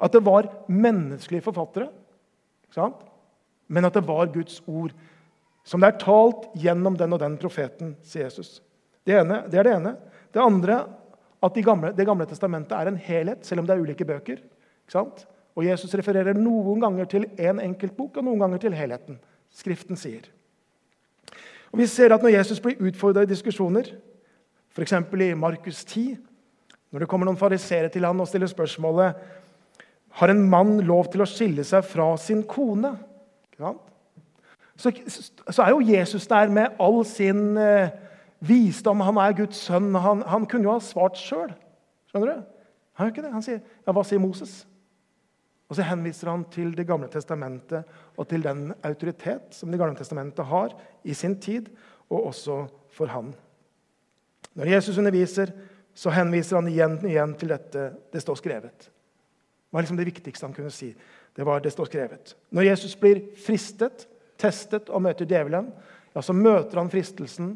At 0.03 0.13
det 0.13 0.25
var 0.27 0.49
menneskelige 0.67 1.45
forfattere, 1.47 1.89
men 3.67 3.87
at 3.87 3.95
det 3.95 4.03
var 4.07 4.33
Guds 4.35 4.59
ord. 4.67 4.93
Som 5.65 5.81
det 5.81 5.93
er 5.93 6.01
talt 6.03 6.49
gjennom 6.61 6.97
den 6.99 7.15
og 7.15 7.21
den 7.23 7.37
profeten, 7.41 7.95
sier 8.05 8.27
Jesus. 8.27 8.59
Det, 9.07 9.15
ene, 9.21 9.45
det 9.49 9.61
er 9.61 9.69
det 9.69 9.77
ene. 9.79 9.95
Det 10.35 10.43
andre 10.43 10.81
at 11.45 11.55
de 11.55 11.63
gamle, 11.63 11.93
Det 11.93 12.07
gamle 12.07 12.27
testamentet 12.27 12.73
er 12.73 12.89
en 12.89 12.97
helhet, 12.97 13.47
selv 13.47 13.61
om 13.61 13.67
det 13.67 13.75
er 13.75 13.81
ulike 13.81 14.05
bøker. 14.05 14.43
Og 15.55 15.65
Jesus 15.65 15.95
refererer 15.95 16.35
noen 16.35 16.81
ganger 16.81 17.05
til 17.05 17.27
én 17.39 17.55
en 17.55 17.61
enkelt 17.61 17.97
bok 17.97 18.17
og 18.17 18.25
noen 18.25 18.41
ganger 18.41 18.59
til 18.59 18.75
helheten. 18.75 19.19
Skriften 19.51 19.97
sier. 19.97 20.27
Og 21.73 21.79
Vi 21.79 21.87
ser 21.87 22.13
at 22.15 22.23
når 22.23 22.37
Jesus 22.39 22.61
blir 22.61 22.81
utfordra 22.81 23.23
i 23.23 23.31
diskusjoner, 23.31 23.95
f.eks. 24.71 24.93
i 24.93 25.35
Markus 25.35 25.85
10, 25.85 26.17
når 26.95 27.03
det 27.03 27.09
kommer 27.11 27.27
noen 27.27 27.39
fariseere 27.41 27.89
til 27.91 28.05
han 28.07 28.21
og 28.23 28.29
stiller 28.31 28.47
spørsmålet 28.47 29.23
har 30.15 30.31
en 30.31 30.45
mann 30.47 30.77
lov 30.87 31.09
til 31.11 31.25
å 31.25 31.27
skille 31.27 31.65
seg 31.67 31.83
fra 31.91 32.13
sin 32.23 32.45
kone. 32.47 32.93
Så, 34.79 34.93
så 35.51 35.65
er 35.65 35.73
jo 35.73 35.83
Jesus 35.83 36.29
der 36.31 36.53
med 36.55 36.77
all 36.79 37.01
sin 37.09 37.59
eh, 37.59 37.91
visdom. 38.39 39.03
Han 39.03 39.19
er 39.19 39.35
Guds 39.41 39.59
sønn. 39.67 39.91
Han, 39.99 40.23
han 40.23 40.47
kunne 40.47 40.69
jo 40.69 40.77
ha 40.77 40.85
svart 40.87 41.19
sjøl. 41.19 41.51
Skjønner 42.13 42.31
du? 42.31 42.47
Han 43.01 43.11
ikke 43.11 43.27
det. 43.27 43.35
Han 43.35 43.43
sier, 43.43 43.59
ja, 43.59 43.91
'Hva 43.91 44.07
sier 44.07 44.23
Moses?' 44.23 44.63
Og 45.67 45.75
Så 45.75 45.83
henviser 45.83 46.31
han 46.31 46.45
til 46.53 46.77
Det 46.77 46.87
gamle 46.87 47.09
testamentet 47.11 47.83
og 48.17 48.29
til 48.29 48.43
den 48.45 48.69
autoritet 48.85 49.51
som 49.51 49.71
Det 49.71 49.81
gamle 49.81 49.99
testamentet 49.99 50.47
har 50.47 50.77
i 51.03 51.15
sin 51.15 51.41
tid, 51.41 51.73
og 52.11 52.27
også 52.27 52.67
for 52.93 53.07
han. 53.11 53.35
Når 54.55 54.71
Jesus 54.77 54.99
underviser, 54.99 55.51
så 55.95 56.11
henviser 56.11 56.59
han 56.59 56.69
igjen 56.71 56.99
og 56.99 57.11
igjen 57.11 57.35
til 57.39 57.53
dette 57.55 57.85
det 58.13 58.23
står 58.23 58.41
skrevet. 58.41 58.89
Det 58.89 59.77
var 59.77 59.85
liksom 59.85 59.99
det 59.99 60.09
viktigste 60.09 60.47
han 60.47 60.55
kunne 60.57 60.73
si. 60.75 60.91
Det 61.35 61.47
var 61.47 61.63
det 61.63 61.73
står 61.75 61.91
skrevet. 61.91 62.35
Når 62.55 62.69
Jesus 62.69 62.95
blir 62.99 63.23
fristet, 63.43 64.07
testet 64.39 64.91
og 64.91 65.03
møter 65.03 65.27
djevelen, 65.27 65.71
ja, 66.15 66.23
så 66.23 66.35
møter 66.35 66.79
han 66.79 66.91
fristelsen 66.91 67.55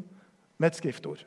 med 0.59 0.70
et 0.70 0.79
skriftord. 0.79 1.22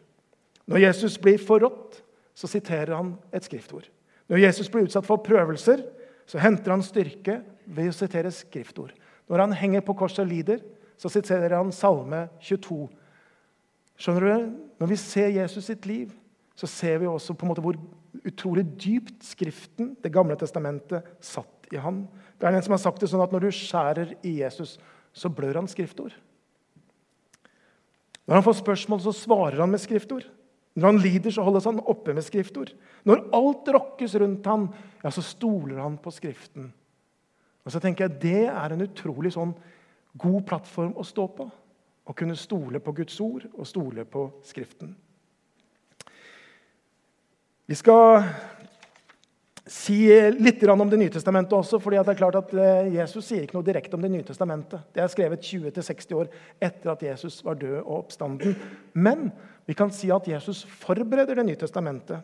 Når 0.67 0.84
Jesus 0.84 1.17
blir 1.19 1.39
forrådt, 1.39 2.02
så 2.36 2.47
siterer 2.47 2.93
han 2.95 3.15
et 3.36 3.47
skriftord. 3.47 3.88
Når 4.32 4.43
Jesus 4.45 4.69
blir 4.71 4.88
utsatt 4.88 5.08
for 5.08 5.24
prøvelser, 5.24 5.84
så 6.28 6.39
henter 6.39 6.71
han 6.71 6.84
styrke 6.84 7.41
ved 7.65 7.91
å 7.91 7.95
sitere 7.95 8.32
skriftord. 8.36 8.93
Når 9.32 9.45
han 9.45 9.56
henger 9.56 9.84
på 9.84 9.95
korset 10.00 10.24
og 10.24 10.32
lider, 10.32 10.62
så 11.00 11.10
siterer 11.12 11.56
han 11.58 11.74
Salme 11.76 12.28
22. 12.43 12.86
Skjønner 14.00 14.28
du? 14.28 14.52
Når 14.82 14.91
vi 14.91 15.00
ser 15.00 15.32
Jesus 15.36 15.67
sitt 15.67 15.88
liv, 15.89 16.12
så 16.62 16.69
ser 16.69 17.00
vi 17.02 17.10
også 17.10 17.34
på 17.34 17.45
en 17.45 17.50
måte 17.50 17.63
hvor 17.65 17.78
utrolig 18.28 18.67
dypt 18.78 19.24
Skriften, 19.26 19.95
Det 20.04 20.12
gamle 20.13 20.36
testamentet, 20.38 21.08
satt 21.19 21.71
i 21.74 21.80
han. 21.82 22.04
Det 22.38 22.45
er 22.47 22.54
en 22.54 22.65
som 22.65 22.76
har 22.76 22.84
sagt 22.84 23.02
det 23.02 23.10
sånn 23.10 23.24
at 23.24 23.32
når 23.34 23.47
du 23.47 23.56
skjærer 23.56 24.13
i 24.21 24.36
Jesus, 24.41 24.76
så 25.13 25.32
blør 25.34 25.62
han 25.62 25.69
skriftord. 25.71 26.13
Når 28.28 28.38
han 28.38 28.45
får 28.45 28.60
spørsmål, 28.62 29.02
så 29.02 29.15
svarer 29.15 29.58
han 29.63 29.71
med 29.74 29.82
skriftord. 29.82 30.28
Når 30.78 30.88
han 30.88 31.02
lider, 31.04 31.34
så 31.34 31.43
holdes 31.43 31.65
han 31.67 31.82
oppe 31.82 32.13
med 32.15 32.24
skriftord. 32.24 32.69
Når 33.04 33.26
alt 33.36 33.71
rokkes 33.76 34.13
rundt 34.21 34.45
ham, 34.47 34.69
ja, 35.02 35.10
så 35.12 35.24
stoler 35.26 35.82
han 35.82 35.97
på 36.00 36.13
Skriften. 36.15 36.69
Og 37.65 37.74
så 37.74 37.82
tenker 37.82 38.06
jeg, 38.06 38.21
Det 38.21 38.45
er 38.47 38.71
en 38.71 38.86
utrolig 38.86 39.34
sånn 39.34 39.52
god 40.17 40.45
plattform 40.47 40.93
å 40.95 41.04
stå 41.04 41.28
på. 41.28 41.50
Å 42.08 42.13
kunne 42.13 42.38
stole 42.39 42.80
på 42.80 42.93
Guds 42.93 43.19
ord 43.19 43.50
og 43.52 43.67
stole 43.67 44.06
på 44.06 44.30
Skriften. 44.47 44.95
Vi 47.71 47.75
skal 47.79 48.25
si 49.63 50.01
litt 50.36 50.63
om 50.67 50.89
Det 50.89 50.97
nye 50.99 51.12
testamentet 51.13 51.53
også. 51.55 51.79
fordi 51.79 52.01
det 52.03 52.12
er 52.12 52.17
klart 52.19 52.36
at 52.36 52.49
eh, 52.53 52.89
Jesus 52.97 53.23
sier 53.29 53.45
ikke 53.45 53.55
noe 53.55 53.63
direkte 53.63 53.95
om 53.95 54.01
Det 54.03 54.12
nye 54.12 54.25
testamentet. 54.27 54.81
Det 54.91 54.99
er 54.99 55.07
skrevet 55.07 55.39
20-60 55.39 56.12
år 56.17 56.27
etter 56.60 56.91
at 56.91 57.05
Jesus 57.05 57.39
var 57.45 57.55
død 57.55 57.77
og 57.77 57.93
oppstanden. 58.01 58.57
Men 58.91 59.31
vi 59.65 59.73
kan 59.73 59.88
si 59.88 60.12
at 60.12 60.27
Jesus 60.27 60.65
forbereder 60.81 61.39
Det 61.39 61.47
nye 61.47 61.62
testamentet. 61.63 62.19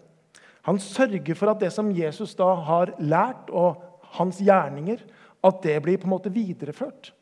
Han 0.68 0.84
sørger 0.84 1.40
for 1.40 1.54
at 1.54 1.64
det 1.64 1.72
som 1.72 1.96
Jesus 1.96 2.36
da 2.36 2.52
har 2.68 2.92
lært, 3.00 3.48
og 3.48 3.80
hans 4.20 4.44
gjerninger, 4.44 5.00
at 5.48 5.64
det 5.64 5.80
blir 5.82 5.98
på 5.98 6.12
en 6.12 6.16
måte 6.18 6.34
videreført. 6.34 7.14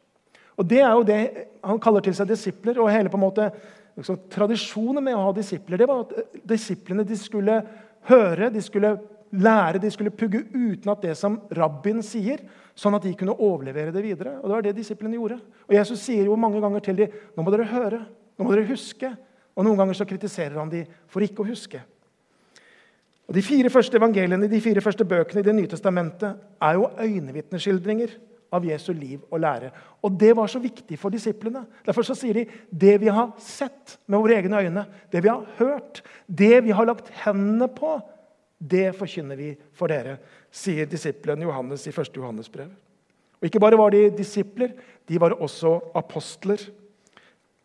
Og 0.58 0.66
Det 0.66 0.82
er 0.82 0.92
jo 0.98 1.04
det 1.04 1.24
han 1.62 1.80
kaller 1.80 2.02
til 2.02 2.16
seg 2.16 2.28
disipler. 2.28 2.80
og 2.82 2.90
hele 2.90 3.10
på 3.10 3.22
en 3.22 3.28
måte 3.30 3.52
liksom, 3.96 4.18
Tradisjonen 4.32 5.04
med 5.04 5.14
å 5.14 5.28
ha 5.30 5.34
disipler 5.36 5.78
det 5.78 5.88
var 5.88 6.08
at 6.08 6.18
eh, 6.18 6.40
disiplene 6.56 7.06
de 7.06 7.18
skulle 7.20 7.62
høre, 8.10 8.50
de 8.54 8.62
skulle 8.64 8.96
lære, 9.36 9.82
de 9.82 9.92
skulle 9.92 10.14
pugge 10.14 10.44
uten 10.54 10.92
at 10.92 11.02
det 11.04 11.16
som 11.18 11.40
rabbien 11.58 12.04
sier, 12.06 12.44
sånn 12.76 12.96
at 12.98 13.06
de 13.08 13.14
kunne 13.18 13.36
overlevere 13.36 13.94
det 13.96 14.04
videre. 14.04 14.38
Og 14.42 14.50
Det 14.50 14.56
var 14.56 14.66
det 14.66 14.76
disiplene 14.78 15.18
gjorde. 15.18 15.40
Og 15.68 15.76
Jesus 15.76 16.04
sier 16.04 16.26
jo 16.26 16.36
mange 16.40 16.62
ganger 16.62 16.84
til 16.84 16.96
dem 16.96 17.18
nå 17.36 17.44
må 17.44 17.54
dere 17.54 17.68
høre, 17.72 18.06
nå 18.38 18.46
må 18.46 18.54
dere 18.54 18.70
huske. 18.70 19.12
Og 19.56 19.64
Noen 19.64 19.80
ganger 19.80 19.98
så 19.98 20.08
kritiserer 20.08 20.60
han 20.60 20.72
dem 20.72 20.88
for 21.08 21.24
ikke 21.24 21.44
å 21.44 21.48
huske. 21.48 21.82
Og 23.26 23.34
De 23.34 23.42
fire 23.42 23.72
første 23.74 23.98
evangeliene 23.98 24.50
de 24.52 24.62
fire 24.62 24.84
første 24.84 25.06
bøkene 25.08 25.42
i 25.42 25.48
Det 25.48 25.56
nye 25.56 25.72
testamentet 25.72 26.36
er 26.62 26.74
jo 26.78 26.92
øyenvitneskildringer 27.00 28.18
av 28.54 28.66
Jesu 28.66 28.92
liv 28.94 29.22
og 29.32 29.40
lære. 29.40 29.72
Og 30.04 30.20
Det 30.20 30.36
var 30.38 30.48
så 30.48 30.60
viktig 30.60 30.98
for 31.00 31.10
disiplene. 31.10 31.66
Derfor 31.86 32.04
så 32.04 32.16
sier 32.16 32.34
de 32.34 32.46
det 32.72 33.00
vi 33.02 33.08
har 33.08 33.34
sett 33.40 33.98
med 34.08 34.20
våre 34.20 34.38
egne 34.38 34.62
øyne, 34.62 34.86
det 35.12 35.24
vi 35.24 35.30
har 35.30 35.46
hørt, 35.58 36.02
det 36.28 36.64
vi 36.64 36.72
har 36.72 36.86
lagt 36.86 37.10
hendene 37.26 37.68
på, 37.68 38.00
det 38.60 38.96
forkynner 38.96 39.36
vi 39.36 39.52
for 39.76 39.92
dere, 39.92 40.18
sier 40.52 40.88
disiplene 40.88 41.44
Johannes 41.44 41.88
i 41.88 41.94
1. 41.94 42.16
Johannes 42.16 42.50
brev. 42.50 42.72
Og 43.42 43.50
Ikke 43.50 43.60
bare 43.60 43.78
var 43.78 43.92
de 43.92 44.10
disipler, 44.16 44.72
de 45.08 45.20
var 45.22 45.36
også 45.36 45.80
apostler. 45.96 46.62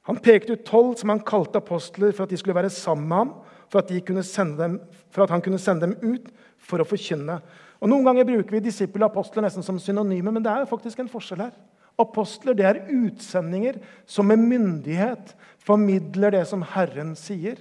Han 0.08 0.18
pekte 0.18 0.56
ut 0.56 0.66
tolv 0.66 0.96
som 0.98 1.12
han 1.12 1.22
kalte 1.24 1.60
apostler 1.60 2.12
for 2.12 2.24
at 2.24 2.30
de 2.30 2.36
skulle 2.36 2.56
være 2.56 2.70
sammen 2.70 3.08
med 3.08 3.16
ham, 3.16 3.34
for 3.70 3.78
at, 3.78 3.88
dem, 3.88 4.80
for 5.10 5.22
at 5.22 5.30
han 5.30 5.42
kunne 5.42 5.58
sende 5.58 5.86
dem 5.86 5.94
ut 6.02 6.26
for 6.58 6.82
å 6.82 6.88
forkynne. 6.88 7.38
Og 7.80 7.88
Noen 7.88 8.04
ganger 8.04 8.28
bruker 8.28 8.58
vi 8.58 8.66
disipler 8.68 9.06
og 9.06 9.14
apostler 9.14 9.46
nesten 9.46 9.64
som 9.64 9.78
synonyme, 9.80 10.32
men 10.32 10.44
det 10.44 10.52
er 10.52 10.64
jo 10.64 10.70
faktisk 10.70 11.00
en 11.00 11.10
forskjell 11.10 11.46
her. 11.46 11.54
Apostler 12.00 12.56
det 12.56 12.66
er 12.68 12.82
utsendinger 12.92 13.80
som 14.08 14.28
med 14.28 14.40
myndighet 14.40 15.34
formidler 15.64 16.36
det 16.36 16.44
som 16.48 16.64
Herren 16.74 17.14
sier. 17.18 17.58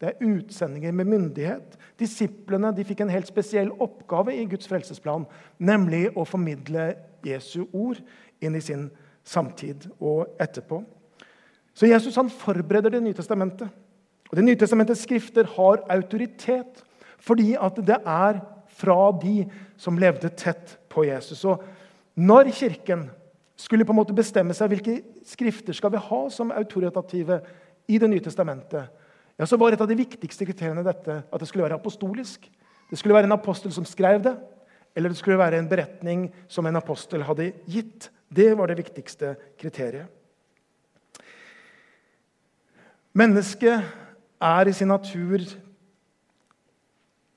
Det 0.00 0.10
er 0.10 0.26
utsendinger 0.26 0.92
med 0.92 1.08
myndighet. 1.08 1.78
Disiplene 2.00 2.72
de 2.76 2.84
fikk 2.84 3.04
en 3.04 3.12
helt 3.12 3.28
spesiell 3.28 3.72
oppgave 3.80 4.34
i 4.36 4.44
Guds 4.48 4.68
frelsesplan, 4.68 5.24
nemlig 5.58 6.06
å 6.16 6.26
formidle 6.28 6.92
Jesu 7.24 7.64
ord 7.72 8.00
inn 8.44 8.56
i 8.56 8.64
sin 8.64 8.88
samtid 9.24 9.88
og 9.96 10.34
etterpå. 10.42 10.82
Så 11.74 11.88
Jesus 11.88 12.16
han 12.20 12.30
forbereder 12.30 12.92
Det 12.92 13.02
nye 13.02 13.16
testamentet. 13.16 13.68
Og 14.30 14.36
Det 14.36 14.44
nye 14.44 14.58
testamentets 14.58 15.04
skrifter 15.06 15.48
har 15.56 15.84
autoritet 15.90 16.84
fordi 17.24 17.54
at 17.56 17.78
det 17.80 17.96
er 18.04 18.42
fra 18.74 19.12
de 19.22 19.44
som 19.80 19.98
levde 19.98 20.30
tett 20.34 20.76
på 20.90 21.06
Jesus. 21.06 21.44
Og 21.46 21.62
når 22.14 22.50
Kirken 22.54 23.08
skulle 23.56 23.86
på 23.86 23.94
en 23.94 24.00
måte 24.00 24.16
bestemme 24.16 24.54
seg 24.56 24.72
hvilke 24.72 24.98
skrifter 25.26 25.76
skal 25.76 25.94
vi 25.94 26.02
ha 26.02 26.20
som 26.30 26.52
autoritative 26.54 27.40
i 27.86 27.98
Det 28.00 28.08
nye 28.08 28.22
testamentet, 28.24 28.88
ja, 29.36 29.46
så 29.46 29.58
var 29.60 29.74
et 29.74 29.80
av 29.82 29.88
de 29.90 29.98
viktigste 29.98 30.46
kriteriene 30.48 30.84
dette 30.86 31.18
at 31.20 31.40
det 31.40 31.48
skulle 31.50 31.66
være 31.66 31.76
apostolisk. 31.76 32.46
Det 32.88 32.96
skulle 32.96 33.16
være 33.16 33.28
en 33.28 33.36
apostel 33.36 33.72
som 33.74 33.84
skrev 33.84 34.22
det, 34.24 34.32
eller 34.96 35.12
det 35.12 35.18
skulle 35.18 35.36
være 35.36 35.58
en 35.58 35.68
beretning 35.68 36.28
som 36.48 36.66
en 36.66 36.78
apostel 36.78 37.26
hadde 37.26 37.50
gitt. 37.68 38.08
Det 38.32 38.54
var 38.56 38.70
det 38.70 38.78
viktigste 38.78 39.34
kriteriet. 39.60 40.06
Mennesket 43.14 43.84
er 44.40 44.68
i 44.68 44.74
sin 44.74 44.88
natur 44.90 45.44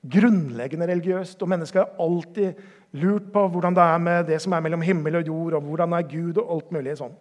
grunnleggende 0.02 0.88
religiøst. 0.90 1.42
Og 1.42 1.48
mennesket 1.48 1.82
har 1.82 2.02
alltid 2.02 2.58
lurt 2.98 3.30
på 3.32 3.46
hvordan 3.52 3.76
det 3.76 3.84
er 3.84 4.02
med 4.02 4.28
det 4.30 4.40
som 4.42 4.52
er 4.52 4.64
mellom 4.64 4.84
himmel 4.84 5.20
og 5.20 5.26
jord, 5.26 5.58
og 5.58 5.62
hvordan 5.68 5.92
er 5.92 6.10
Gud 6.10 6.40
og 6.40 6.52
alt 6.56 6.72
mulig 6.72 6.96
sånn. 7.00 7.16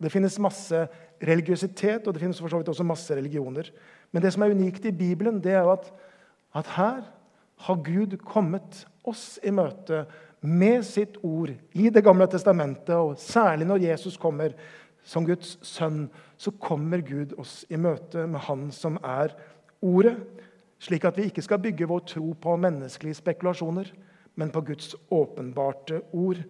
Det 0.00 0.12
finnes 0.12 0.38
masse 0.40 0.86
religiøsitet, 1.20 2.06
og 2.06 2.14
det 2.14 2.22
finnes 2.22 2.38
for 2.40 2.48
så 2.48 2.60
vidt 2.60 2.70
også 2.72 2.86
masse 2.88 3.16
religioner. 3.16 3.68
Men 4.12 4.24
det 4.24 4.32
som 4.32 4.42
er 4.42 4.54
unikt 4.54 4.86
i 4.88 4.96
Bibelen, 4.96 5.42
det 5.44 5.52
er 5.52 5.66
jo 5.66 5.74
at, 5.74 5.90
at 6.56 6.70
her 6.78 7.02
har 7.66 7.82
Gud 7.84 8.16
kommet 8.24 8.84
oss 9.04 9.36
i 9.44 9.52
møte 9.52 10.06
med 10.40 10.86
sitt 10.88 11.18
ord 11.22 11.52
i 11.76 11.90
Det 11.92 12.02
gamle 12.04 12.24
testamentet, 12.30 12.94
og 12.96 13.18
særlig 13.20 13.68
når 13.68 13.84
Jesus 13.90 14.16
kommer 14.16 14.54
som 15.04 15.26
Guds 15.26 15.58
sønn, 15.62 16.08
så 16.40 16.52
kommer 16.60 17.04
Gud 17.04 17.34
oss 17.40 17.64
i 17.68 17.76
møte 17.76 18.26
med 18.26 18.40
Han 18.48 18.70
som 18.72 18.98
er 19.04 19.36
Ordet, 19.80 20.18
slik 20.80 21.04
at 21.04 21.18
vi 21.18 21.28
ikke 21.28 21.44
skal 21.44 21.60
bygge 21.62 21.88
vår 21.88 22.04
tro 22.08 22.32
på 22.32 22.56
menneskelige 22.56 23.20
spekulasjoner, 23.20 23.90
men 24.34 24.50
på 24.50 24.62
Guds 24.64 24.94
åpenbarte 25.12 26.00
ord. 26.12 26.40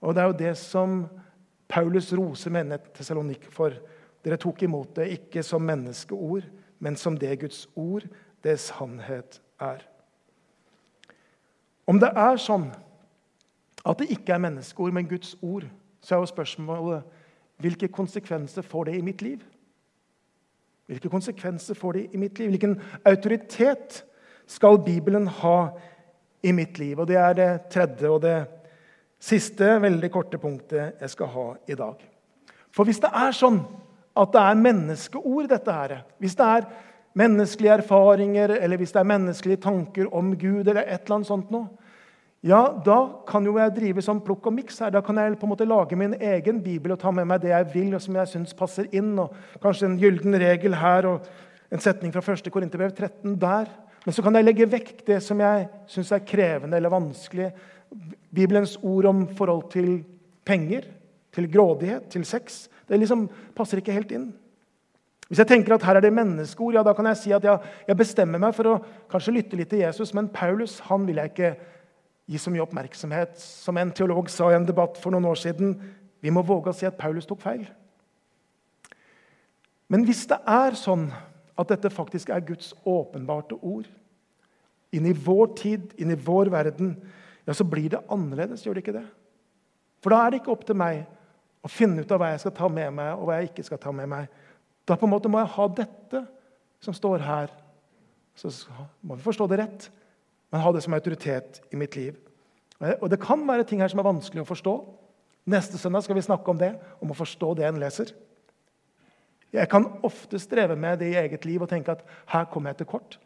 Og 0.00 0.14
Det 0.14 0.22
er 0.22 0.26
jo 0.26 0.38
det 0.38 0.56
som 0.58 1.06
Paulus 1.68 2.12
roser 2.12 2.50
menigheten 2.50 3.04
Salonik 3.04 3.46
for. 3.50 3.72
Dere 4.24 4.36
tok 4.36 4.62
imot 4.62 4.96
det 4.96 5.08
ikke 5.18 5.42
som 5.42 5.62
menneskeord, 5.62 6.44
men 6.78 6.96
som 6.96 7.16
det 7.18 7.40
Guds 7.40 7.68
ord, 7.76 8.04
det 8.44 8.58
sannhet 8.60 9.40
er. 9.60 9.80
Om 11.86 12.00
det 12.00 12.10
er 12.16 12.40
sånn 12.40 12.70
at 13.84 13.98
det 14.00 14.10
ikke 14.12 14.32
er 14.32 14.40
menneskeord, 14.44 14.92
men 14.92 15.08
Guds 15.08 15.34
ord, 15.42 15.66
så 16.00 16.14
er 16.14 16.22
jo 16.22 16.32
spørsmålet 16.32 17.04
hvilke 17.60 17.88
konsekvenser 17.88 18.64
får 18.64 18.88
det 18.88 18.96
i 18.98 19.04
mitt 19.04 19.22
liv? 19.22 19.40
Hvilke 20.86 21.08
konsekvenser 21.08 21.74
får 21.78 21.92
det 21.92 22.06
i 22.12 22.20
mitt 22.20 22.38
liv? 22.38 22.50
Hvilken 22.52 22.76
autoritet 23.04 24.02
skal 24.46 24.82
Bibelen 24.84 25.26
ha 25.26 25.58
i 26.42 26.52
mitt 26.52 26.78
liv? 26.78 26.98
Og 26.98 27.08
Det 27.08 27.16
er 27.16 27.32
det 27.32 27.60
tredje 27.70 28.10
og 28.10 28.22
det 28.22 28.46
siste 29.20 29.80
veldig 29.80 30.10
korte 30.12 30.38
punktet 30.38 31.00
jeg 31.00 31.10
skal 31.10 31.26
ha 31.32 31.46
i 31.68 31.74
dag. 31.78 31.94
For 32.74 32.84
hvis 32.84 33.00
det 33.00 33.10
er 33.14 33.32
sånn 33.32 33.62
at 34.14 34.32
det 34.34 34.42
er 34.42 34.60
menneskeord, 34.60 35.48
dette 35.48 35.72
her, 35.72 36.02
hvis 36.18 36.36
det 36.36 36.44
er 36.46 36.66
menneskelige 37.14 37.78
erfaringer 37.78 38.56
eller 38.58 38.76
hvis 38.76 38.92
det 38.92 39.00
er 39.00 39.08
menneskelige 39.08 39.62
tanker 39.64 40.10
om 40.14 40.34
Gud, 40.36 40.66
eller 40.66 40.82
et 40.82 41.06
eller 41.06 41.16
annet 41.16 41.30
sånt 41.30 41.50
noe, 41.54 41.70
ja, 42.44 42.60
da 42.84 42.98
kan 43.24 43.46
jo 43.46 43.54
jeg 43.56 43.72
drive 43.72 44.02
som 44.04 44.18
plukk 44.20 44.50
og 44.50 44.52
miks 44.52 44.82
her. 44.84 44.90
Da 44.92 45.00
kan 45.00 45.16
jeg 45.16 45.38
på 45.40 45.46
en 45.46 45.52
måte 45.54 45.64
lage 45.64 45.96
min 45.96 46.12
egen 46.20 46.58
bibel 46.60 46.92
og 46.92 47.00
ta 47.00 47.08
med 47.14 47.24
meg 47.30 47.40
det 47.40 47.54
jeg 47.54 47.70
vil, 47.72 47.94
og 47.96 48.02
som 48.04 48.18
jeg 48.20 48.30
syns 48.34 48.52
passer 48.58 48.90
inn. 48.92 49.14
og 49.18 49.32
Kanskje 49.62 49.88
en 49.88 49.96
gylden 50.02 50.36
regel 50.42 50.76
her 50.76 51.08
og 51.08 51.24
en 51.72 51.80
setning 51.80 52.12
fra 52.12 52.20
1. 52.20 52.52
Korinterbrev 52.52 52.92
13 52.92 53.38
der. 53.40 53.72
Men 54.04 54.12
så 54.12 54.20
kan 54.20 54.36
jeg 54.36 54.44
legge 54.44 54.68
vekk 54.68 54.92
det 55.08 55.22
som 55.24 55.40
jeg 55.40 55.70
syns 55.88 56.12
er 56.12 56.26
krevende 56.28 56.76
eller 56.76 56.92
vanskelig. 56.92 57.48
Bibelens 58.28 58.76
ord 58.82 59.08
om 59.08 59.26
forhold 59.38 59.70
til 59.72 59.90
penger, 60.44 60.84
til 61.32 61.48
grådighet, 61.48 62.10
til 62.12 62.28
sex. 62.28 62.66
Det 62.84 63.00
liksom 63.00 63.24
passer 63.56 63.80
ikke 63.80 63.96
helt 63.96 64.12
inn. 64.12 64.34
Hvis 65.30 65.40
jeg 65.40 65.48
tenker 65.48 65.78
at 65.78 65.86
her 65.88 65.96
er 65.96 66.04
det 66.04 66.12
menneskeord, 66.12 66.76
ja, 66.76 66.84
da 66.84 66.92
kan 66.92 67.08
jeg 67.08 67.22
si 67.22 67.32
at 67.32 67.48
jeg, 67.48 67.76
jeg 67.88 67.96
bestemmer 67.96 68.42
meg 68.42 68.52
for 68.52 68.68
å 68.68 68.80
kanskje 69.08 69.32
lytte 69.38 69.56
litt 69.56 69.72
til 69.72 69.80
Jesus, 69.80 70.12
men 70.12 70.28
Paulus 70.28 70.82
han 70.90 71.08
vil 71.08 71.22
jeg 71.22 71.32
ikke 71.32 71.56
gi 72.30 72.40
så 72.40 72.52
mye 72.52 72.64
oppmerksomhet. 72.64 73.36
Som 73.40 73.78
en 73.80 73.92
teolog 73.94 74.30
sa 74.32 74.50
i 74.50 74.56
en 74.56 74.66
debatt 74.68 74.98
for 75.00 75.14
noen 75.14 75.28
år 75.28 75.40
siden 75.40 75.76
vi 76.24 76.32
må 76.32 76.44
våge 76.46 76.72
å 76.72 76.76
si 76.76 76.86
at 76.88 76.96
Paulus 76.96 77.28
tok 77.28 77.42
feil. 77.42 77.66
Men 79.92 80.06
hvis 80.08 80.24
det 80.30 80.38
er 80.48 80.76
sånn 80.78 81.10
at 81.60 81.68
dette 81.70 81.92
faktisk 81.92 82.32
er 82.32 82.44
Guds 82.46 82.72
åpenbarte 82.88 83.58
ord 83.60 83.86
inn 84.94 85.06
i 85.10 85.12
vår 85.12 85.52
tid, 85.58 85.92
inn 86.00 86.14
i 86.14 86.18
vår 86.18 86.48
verden, 86.54 86.94
ja, 87.44 87.52
så 87.52 87.66
blir 87.66 87.90
det 87.92 88.00
annerledes, 88.08 88.62
gjør 88.64 88.78
det 88.78 88.84
ikke 88.84 88.96
det? 88.96 89.04
For 90.02 90.14
da 90.14 90.22
er 90.22 90.32
det 90.32 90.40
ikke 90.40 90.54
opp 90.54 90.64
til 90.68 90.78
meg 90.78 91.02
å 91.64 91.70
finne 91.72 92.04
ut 92.04 92.12
av 92.14 92.22
hva 92.22 92.30
jeg 92.32 92.44
skal 92.44 92.54
ta 92.56 92.70
med 92.72 92.94
meg, 92.96 93.10
og 93.18 93.28
hva 93.28 93.40
jeg 93.40 93.50
ikke 93.50 93.66
skal 93.66 93.80
ta 93.82 93.92
med 93.96 94.08
meg. 94.10 94.32
Da 94.88 94.96
på 95.00 95.08
en 95.08 95.12
måte 95.12 95.30
må 95.32 95.40
jeg 95.42 95.52
ha 95.56 95.68
dette 95.80 96.24
som 96.84 96.96
står 96.96 97.24
her. 97.24 97.52
Så 98.38 98.50
må 99.04 99.16
vi 99.16 99.24
forstå 99.24 99.48
det 99.50 99.60
rett 99.60 99.88
men 100.54 100.62
ha 100.62 100.70
det 100.70 100.84
som 100.84 100.94
autoritet 100.94 101.56
i 101.74 101.76
mitt 101.76 101.96
liv. 101.98 102.14
Og 103.00 103.08
Det 103.10 103.18
kan 103.18 103.40
være 103.48 103.64
ting 103.66 103.80
her 103.82 103.90
som 103.90 103.98
er 103.98 104.06
vanskelig 104.06 104.44
å 104.44 104.46
forstå. 104.46 104.74
Neste 105.50 105.80
søndag 105.82 106.04
skal 106.06 106.14
vi 106.14 106.22
snakke 106.22 106.46
om 106.52 106.60
det, 106.60 106.76
om 107.02 107.10
å 107.10 107.16
forstå 107.18 107.48
det 107.58 107.66
en 107.66 107.80
leser. 107.82 108.12
Jeg 109.50 109.66
kan 109.72 109.88
ofte 110.06 110.38
streve 110.38 110.76
med 110.78 111.00
det 111.02 111.08
i 111.10 111.18
eget 111.18 111.44
liv 111.44 111.62
og 111.62 111.72
tenke 111.72 111.90
at 111.90 112.06
her 112.30 112.46
kommer 112.52 112.70
jeg 112.70 112.84
til 112.84 112.90
kort. 112.92 113.18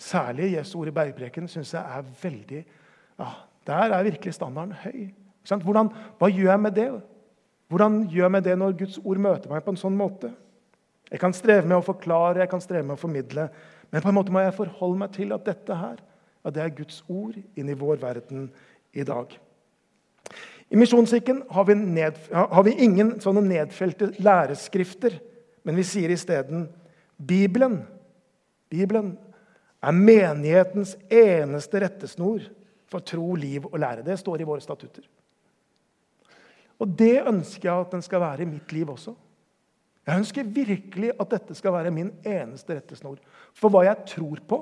Særlig 0.00 0.54
Jesu 0.54 0.78
ord 0.80 0.88
i 0.88 0.96
bergpreken 0.96 1.48
syns 1.48 1.74
jeg 1.76 1.84
er 1.84 2.08
veldig 2.22 2.64
ja, 2.64 3.28
Der 3.68 3.92
er 3.92 4.08
virkelig 4.08 4.34
standarden 4.34 4.72
høy. 4.80 5.12
Hvordan, 5.44 5.92
hva 6.18 6.32
gjør 6.32 6.50
jeg 6.54 6.64
med 6.64 6.76
det? 6.80 6.88
Hvordan 7.68 8.02
gjør 8.08 8.30
jeg 8.30 8.32
med 8.32 8.48
det 8.48 8.58
når 8.58 8.80
Guds 8.80 8.98
ord 9.04 9.20
møter 9.28 9.52
meg 9.52 9.64
på 9.64 9.76
en 9.76 9.84
sånn 9.84 9.96
måte? 9.96 10.32
Jeg 11.12 11.20
kan 11.20 11.36
streve 11.36 11.68
med 11.68 11.76
å 11.76 11.84
forklare, 11.84 12.40
jeg 12.40 12.50
kan 12.50 12.64
streve 12.64 12.88
med 12.88 12.96
å 12.96 13.04
formidle, 13.04 13.50
men 13.92 14.02
på 14.02 14.08
en 14.08 14.16
måte 14.16 14.32
må 14.32 14.40
jeg 14.40 14.56
forholde 14.56 15.04
meg 15.04 15.12
til 15.12 15.36
at 15.36 15.44
dette 15.44 15.82
her 15.84 16.00
at 16.46 16.54
det 16.54 16.62
er 16.62 16.76
Guds 16.78 17.02
ord 17.10 17.34
inn 17.58 17.70
i 17.70 17.78
vår 17.78 17.98
verden 18.02 18.46
i 18.94 19.04
dag. 19.06 19.34
I 20.70 20.78
Misjonskirken 20.78 21.42
har, 21.50 21.68
har, 22.34 22.62
vi 22.66 22.74
ingen 22.82 23.16
sånne 23.22 23.42
nedfelte 23.46 24.10
læreskrifter, 24.18 25.18
men 25.66 25.78
vi 25.78 25.84
sier 25.86 26.10
isteden 26.14 26.66
Bibelen. 27.16 27.80
Bibelen 28.70 29.14
er 29.82 29.94
menighetens 29.94 30.96
eneste 31.06 31.82
rettesnor 31.84 32.42
for 32.90 33.02
tro, 33.06 33.34
liv 33.38 33.66
og 33.68 33.78
lære. 33.82 34.06
Det 34.06 34.18
står 34.18 34.42
i 34.42 34.48
våre 34.48 34.62
statutter. 34.62 35.06
Og 36.82 36.90
det 36.98 37.22
ønsker 37.22 37.70
jeg 37.70 37.86
at 37.86 37.94
den 37.94 38.02
skal 38.04 38.22
være 38.22 38.44
i 38.44 38.50
mitt 38.50 38.74
liv 38.74 38.90
også. 38.92 39.14
Jeg 40.06 40.22
ønsker 40.22 40.50
virkelig 40.54 41.12
at 41.18 41.30
dette 41.32 41.54
skal 41.58 41.74
være 41.74 41.94
min 41.94 42.12
eneste 42.22 42.76
rettesnor 42.76 43.18
for 43.56 43.72
hva 43.72 43.86
jeg 43.88 44.04
tror 44.12 44.42
på, 44.46 44.58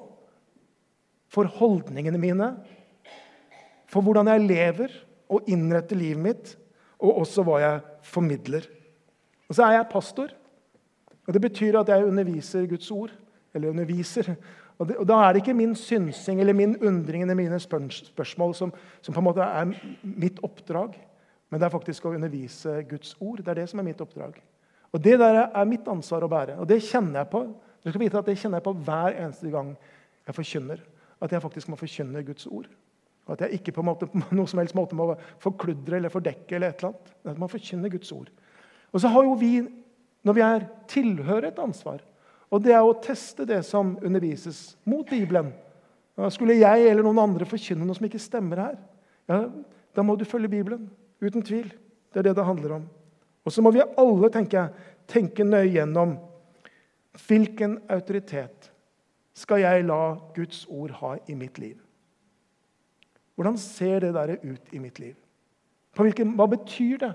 for 1.34 1.50
holdningene 1.50 2.20
mine, 2.20 2.52
for 3.90 4.04
hvordan 4.04 4.30
jeg 4.30 4.46
lever 4.46 4.94
og 5.32 5.50
innretter 5.50 5.98
livet 5.98 6.22
mitt, 6.22 6.54
og 7.02 7.20
også 7.24 7.44
hva 7.46 7.60
jeg 7.62 7.82
formidler. 8.06 8.66
Og 9.48 9.56
så 9.56 9.66
er 9.66 9.78
jeg 9.78 9.90
pastor. 9.90 10.34
og 11.26 11.32
Det 11.34 11.42
betyr 11.42 11.80
at 11.80 11.90
jeg 11.90 12.06
underviser 12.06 12.68
Guds 12.70 12.90
ord. 12.90 13.12
Eller 13.54 13.70
underviser. 13.70 14.34
Og, 14.78 14.88
det, 14.88 14.96
og 14.96 15.06
Da 15.06 15.20
er 15.22 15.32
det 15.32 15.42
ikke 15.42 15.54
min 15.54 15.74
synsing 15.78 16.40
eller 16.40 16.56
min 16.56 16.76
undring 16.82 17.22
eller 17.22 17.38
mine 17.38 17.60
spørsmål 17.60 18.54
som, 18.54 18.72
som, 19.00 19.14
på 19.14 19.20
en 19.20 19.28
måte 19.28 19.44
er 19.44 19.68
mitt 20.02 20.40
oppdrag, 20.42 20.96
men 21.50 21.60
det 21.60 21.68
er 21.68 21.74
faktisk 21.74 22.08
å 22.08 22.14
undervise 22.16 22.80
Guds 22.90 23.14
ord. 23.20 23.44
Det 23.44 23.52
er 23.52 23.60
det 23.60 23.68
som 23.70 23.78
er 23.78 23.86
mitt 23.86 24.00
oppdrag. 24.02 24.40
Og 24.90 25.02
Det 25.02 25.18
der 25.18 25.44
er 25.44 25.70
mitt 25.70 25.86
ansvar 25.88 26.26
å 26.26 26.30
bære. 26.30 26.58
Og 26.58 26.66
det 26.66 26.82
kjenner 26.82 27.20
jeg 27.20 27.30
på. 27.30 27.44
Du 27.84 27.90
skal 27.90 28.02
vite 28.02 28.18
at 28.18 28.26
det 28.26 28.38
kjenner 28.40 28.58
jeg 28.58 28.66
på 28.66 28.74
hver 28.86 29.14
eneste 29.14 29.52
gang 29.52 29.76
jeg 30.26 30.34
forkynner 30.34 30.82
at 31.24 31.32
jeg 31.32 31.42
faktisk 31.42 31.70
må 31.72 31.78
forkynne 31.80 32.22
Guds 32.26 32.46
ord. 32.46 32.68
At 33.30 33.40
jeg 33.40 33.58
ikke 33.58 33.72
på, 33.72 33.84
måte, 33.86 34.06
på 34.10 34.36
noe 34.36 34.50
som 34.50 34.60
helst 34.60 34.76
måte 34.76 34.96
må 34.98 35.14
forkludre 35.42 35.98
eller 35.98 36.12
fordekke. 36.12 36.54
eller 36.54 36.72
et 36.72 36.82
eller 36.82 36.92
annet. 36.92 37.12
At 37.32 37.40
man 37.40 37.52
forkynner 37.52 37.92
Guds 37.92 38.12
ord. 38.12 38.28
Og 38.92 39.00
så 39.00 39.10
har 39.10 39.24
jo 39.24 39.36
vi, 39.40 39.54
når 40.22 40.36
vi 40.36 40.44
er 40.44 40.66
tilhører, 40.88 41.48
et 41.48 41.62
ansvar. 41.62 42.02
Og 42.52 42.62
det 42.62 42.74
er 42.76 42.84
å 42.84 42.96
teste 43.02 43.46
det 43.48 43.62
som 43.66 43.96
undervises 44.04 44.76
mot 44.86 45.08
Bibelen. 45.08 45.50
Skulle 46.30 46.60
jeg 46.60 46.84
eller 46.86 47.02
noen 47.02 47.22
andre 47.24 47.48
forkynne 47.48 47.86
noe 47.86 47.96
som 47.96 48.06
ikke 48.06 48.22
stemmer 48.22 48.60
her, 48.62 48.76
ja, 49.26 49.40
da 49.96 50.04
må 50.04 50.14
du 50.18 50.26
følge 50.28 50.52
Bibelen. 50.52 50.84
Uten 51.24 51.42
tvil. 51.42 51.72
Det 52.12 52.20
er 52.20 52.28
det 52.28 52.36
det 52.36 52.46
handler 52.46 52.76
om. 52.76 52.84
Og 53.44 53.52
så 53.52 53.64
må 53.64 53.72
vi 53.74 53.82
alle 53.82 54.30
tenke, 54.32 54.68
tenke 55.10 55.46
nøye 55.46 55.72
gjennom 55.72 56.14
hvilken 57.24 57.78
autoritet 57.92 58.70
skal 59.34 59.64
jeg 59.64 59.86
la 59.88 60.14
Guds 60.36 60.64
ord 60.70 60.94
ha 61.00 61.16
i 61.28 61.34
mitt 61.38 61.58
liv. 61.58 61.78
Hvordan 63.34 63.58
ser 63.58 64.04
det 64.04 64.12
der 64.14 64.36
ut 64.42 64.72
i 64.72 64.78
mitt 64.78 65.00
liv? 65.02 65.16
Hvilken, 65.94 66.34
hva 66.38 66.46
betyr 66.50 67.00
det 67.02 67.12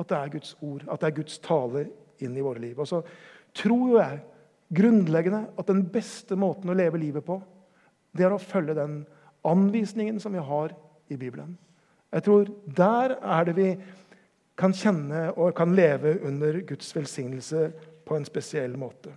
at 0.00 0.08
det 0.08 0.18
er 0.18 0.32
Guds 0.34 0.52
ord, 0.60 0.84
at 0.88 1.00
det 1.00 1.08
er 1.08 1.16
Guds 1.16 1.38
tale 1.44 1.86
inn 2.24 2.36
i 2.36 2.44
våre 2.44 2.60
liv? 2.60 2.78
Og 2.80 2.88
så 2.88 3.00
tror 3.56 3.96
jeg 3.98 4.20
grunnleggende 4.72 5.46
at 5.58 5.68
den 5.68 5.82
beste 5.92 6.36
måten 6.36 6.72
å 6.72 6.76
leve 6.76 7.00
livet 7.00 7.24
på, 7.24 7.38
det 8.12 8.26
er 8.26 8.34
å 8.34 8.40
følge 8.40 8.76
den 8.76 9.02
anvisningen 9.48 10.20
som 10.20 10.36
vi 10.36 10.44
har 10.44 10.72
i 11.12 11.16
Bibelen. 11.16 11.56
Jeg 12.12 12.24
tror 12.26 12.48
der 12.76 13.16
er 13.16 13.48
det 13.48 13.56
vi 13.56 13.68
kan 14.60 14.74
kjenne 14.76 15.30
og 15.32 15.54
kan 15.56 15.72
leve 15.76 16.18
under 16.28 16.60
Guds 16.68 16.92
velsignelse 16.96 17.70
på 18.04 18.16
en 18.16 18.28
spesiell 18.28 18.76
måte. 18.76 19.12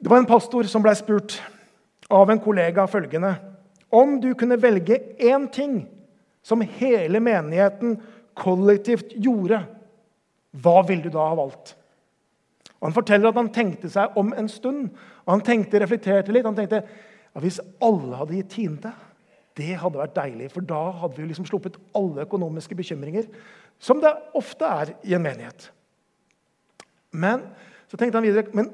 Det 0.00 0.08
var 0.08 0.18
en 0.18 0.28
pastor 0.28 0.64
som 0.64 0.82
ble 0.84 0.94
spurt 0.96 1.36
av 2.10 2.30
en 2.32 2.40
kollega 2.40 2.86
følgende 2.88 3.34
Om 3.92 4.20
du 4.22 4.32
kunne 4.38 4.60
velge 4.60 4.96
én 5.18 5.48
ting 5.52 5.82
som 6.42 6.62
hele 6.62 7.20
menigheten 7.20 7.98
kollektivt 8.38 9.12
gjorde, 9.12 9.58
hva 10.56 10.80
ville 10.88 11.04
du 11.04 11.12
da 11.12 11.26
ha 11.28 11.36
valgt? 11.36 11.74
Og 12.80 12.88
Han 12.88 12.96
forteller 12.96 13.28
at 13.28 13.36
han 13.36 13.52
tenkte 13.52 13.90
seg 13.92 14.16
om 14.16 14.32
en 14.32 14.48
stund. 14.48 14.88
og 15.26 15.32
Han 15.34 15.44
tenkte, 15.44 15.80
reflekterte 15.82 16.32
litt. 16.32 16.46
Han 16.48 16.56
tenkte 16.56 16.80
ja, 16.80 17.40
hvis 17.42 17.60
alle 17.82 18.16
hadde 18.16 18.38
gitt 18.38 18.54
tiende, 18.54 18.94
det 19.58 19.74
hadde 19.82 20.00
vært 20.00 20.16
deilig. 20.16 20.48
For 20.54 20.64
da 20.64 20.80
hadde 21.02 21.20
vi 21.20 21.28
liksom 21.28 21.48
sluppet 21.50 21.76
alle 21.98 22.24
økonomiske 22.24 22.78
bekymringer, 22.78 23.28
som 23.78 24.00
det 24.00 24.14
ofte 24.38 24.64
er 24.64 24.94
i 25.04 25.12
en 25.18 25.26
menighet. 25.26 25.68
Men 27.12 27.44
så 27.90 27.98
tenkte 27.98 28.16
han 28.16 28.24
videre 28.24 28.54
men 28.56 28.70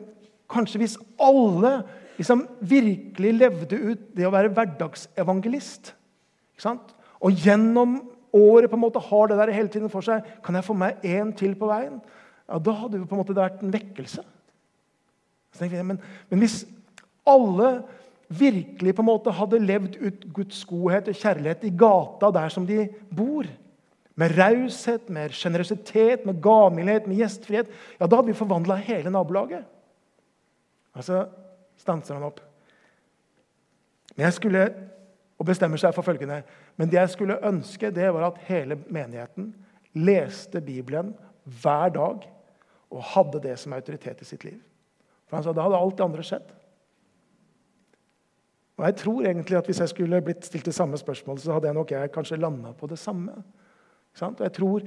kanskje 0.52 0.80
hvis 0.82 0.98
alle 1.20 1.80
liksom 2.16 2.46
virkelig 2.60 3.32
levde 3.36 3.78
ut 3.92 4.04
det 4.16 4.26
å 4.26 4.34
være 4.34 4.52
hverdagsevangelist 4.56 5.92
Og 7.20 7.42
gjennom 7.44 7.98
året 8.32 8.70
på 8.70 8.78
en 8.78 8.84
måte 8.84 9.02
har 9.02 9.28
det 9.28 9.36
der 9.40 9.52
hele 9.52 9.72
tiden 9.72 9.92
for 9.92 10.04
seg 10.04 10.24
Kan 10.44 10.56
jeg 10.56 10.64
få 10.64 10.76
meg 10.78 11.04
én 11.04 11.34
til 11.36 11.56
på 11.58 11.68
veien? 11.68 12.00
Ja, 12.48 12.58
Da 12.58 12.72
hadde 12.72 12.98
det 12.98 13.08
på 13.08 13.16
en 13.16 13.22
måte 13.24 13.36
vært 13.36 13.62
en 13.62 13.74
vekkelse. 13.74 14.22
Jeg, 15.60 15.84
men, 15.84 15.98
men 16.30 16.42
hvis 16.42 16.64
alle 17.26 17.82
virkelig 18.28 18.94
på 18.94 19.02
en 19.02 19.08
måte 19.08 19.34
hadde 19.34 19.62
levd 19.62 19.96
ut 20.00 20.26
Guds 20.34 20.64
godhet 20.68 21.08
og 21.10 21.16
kjærlighet 21.16 21.64
i 21.66 21.72
gata 21.78 22.30
der 22.34 22.52
som 22.52 22.66
de 22.68 22.84
bor, 23.10 23.46
med 24.16 24.32
raushet, 24.38 25.10
med 25.12 25.34
sjenerøsitet, 25.36 26.24
med 26.24 26.38
gavmildhet, 26.42 27.06
med 27.06 27.18
gjestfrihet, 27.20 27.72
ja, 27.98 28.06
da 28.06 28.16
hadde 28.16 28.30
vi 28.30 28.38
forvandla 28.38 28.78
hele 28.80 29.12
nabolaget. 29.12 29.66
Og 30.96 31.04
så 31.04 31.22
stanser 31.76 32.16
han 32.16 32.26
opp. 32.26 32.40
Men 34.16 34.28
jeg 34.28 34.38
skulle, 34.38 34.62
og 35.36 35.48
bestemmer 35.48 35.80
seg 35.80 35.92
for 35.92 36.06
følgende 36.06 36.40
Men 36.76 36.88
det 36.88 36.98
jeg 36.98 37.12
skulle 37.12 37.40
ønske, 37.44 37.90
det 37.92 38.08
var 38.14 38.30
at 38.30 38.40
hele 38.48 38.78
menigheten 38.88 39.52
leste 39.96 40.60
Bibelen 40.60 41.14
hver 41.44 41.88
dag 41.88 42.24
og 42.90 43.02
hadde 43.14 43.40
det 43.42 43.58
som 43.58 43.72
autoritet 43.72 44.22
i 44.22 44.28
sitt 44.28 44.44
liv. 44.44 44.60
For 45.26 45.36
han 45.36 45.44
sa 45.44 45.52
da 45.52 45.64
hadde 45.66 45.78
alt 45.80 45.98
det 45.98 46.04
andre 46.04 46.24
skjedd. 46.24 46.52
Og 48.76 48.84
jeg 48.84 48.96
tror 49.00 49.24
egentlig 49.24 49.56
at 49.56 49.66
Hvis 49.66 49.80
jeg 49.80 49.88
skulle 49.88 50.20
blitt 50.22 50.44
stilt 50.44 50.64
det 50.64 50.74
samme 50.74 50.98
spørsmålet, 51.00 51.42
så 51.42 51.52
hadde 51.52 51.66
jeg 51.66 51.74
nok 51.74 51.90
jeg 51.90 52.12
kanskje 52.12 52.36
landa 52.36 52.72
på 52.72 52.86
det 52.86 52.98
samme. 52.98 53.32
Og 54.20 54.40
jeg 54.40 54.52
tror 54.52 54.80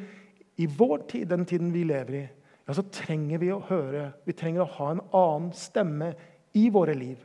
i 0.57 0.65
vår 0.65 0.97
tid, 1.09 1.25
den 1.25 1.45
tiden 1.45 1.73
vi 1.73 1.83
lever 1.83 2.13
i, 2.13 2.27
ja, 2.69 2.75
så 2.77 2.85
trenger 2.93 3.41
vi 3.41 3.49
å 3.49 3.63
høre 3.65 4.11
Vi 4.27 4.35
trenger 4.37 4.61
å 4.61 4.73
ha 4.77 4.91
en 4.93 5.01
annen 5.09 5.49
stemme 5.57 6.13
i 6.53 6.67
våre 6.73 6.93
liv 6.97 7.17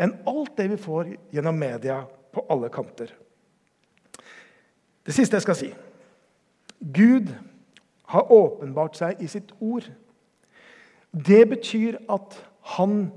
enn 0.00 0.14
alt 0.30 0.54
det 0.56 0.64
vi 0.72 0.78
får 0.80 1.10
gjennom 1.34 1.58
media 1.60 1.98
på 2.32 2.40
alle 2.48 2.70
kanter. 2.72 3.10
Det 5.04 5.12
siste 5.12 5.36
jeg 5.36 5.44
skal 5.44 5.58
si 5.58 5.68
Gud 6.80 7.28
har 8.08 8.32
åpenbart 8.32 8.96
seg 8.96 9.20
i 9.20 9.28
sitt 9.28 9.52
ord. 9.60 9.84
Det 11.12 11.42
betyr 11.50 11.98
at 12.08 12.38
han 12.78 13.10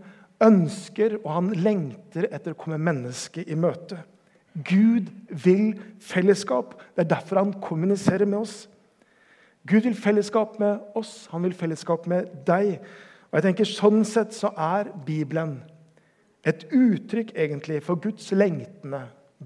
ønsker 0.43 1.21
og 1.21 1.29
han 1.31 1.53
lengter 1.55 2.27
etter 2.27 2.51
å 2.51 2.59
komme 2.59 2.81
mennesket 2.81 3.47
i 3.47 3.55
møte. 3.55 4.01
Gud 4.53 5.07
vil 5.31 5.79
fellesskap. 6.03 6.75
Det 6.93 7.05
er 7.05 7.13
derfor 7.15 7.39
han 7.39 7.55
kommuniserer 7.63 8.27
med 8.27 8.43
oss. 8.43 8.57
Gud 9.67 9.85
vil 9.87 9.95
fellesskap 9.95 10.59
med 10.59 10.79
oss, 10.95 11.27
han 11.31 11.43
vil 11.45 11.55
fellesskap 11.55 12.07
med 12.07 12.31
deg. 12.47 12.79
Og 13.31 13.37
jeg 13.37 13.45
tenker 13.47 13.69
Sånn 13.69 14.03
sett 14.07 14.35
så 14.35 14.51
er 14.59 14.91
Bibelen 15.05 15.61
et 16.43 16.65
uttrykk 16.75 17.31
egentlig 17.39 17.79
for 17.85 17.95
Guds 18.03 18.27
lengtende, 18.35 19.05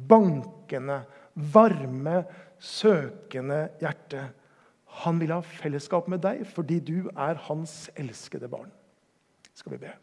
bankende, 0.09 1.03
varme, 1.53 2.23
søkende 2.57 3.67
hjerte. 3.81 4.23
Han 5.03 5.21
vil 5.21 5.35
ha 5.35 5.43
fellesskap 5.45 6.09
med 6.09 6.23
deg 6.25 6.41
fordi 6.49 6.79
du 6.81 7.11
er 7.13 7.37
hans 7.45 7.85
elskede 7.95 8.49
barn. 8.49 8.71
Skal 9.53 9.75
vi 9.75 9.83
be. 9.85 9.93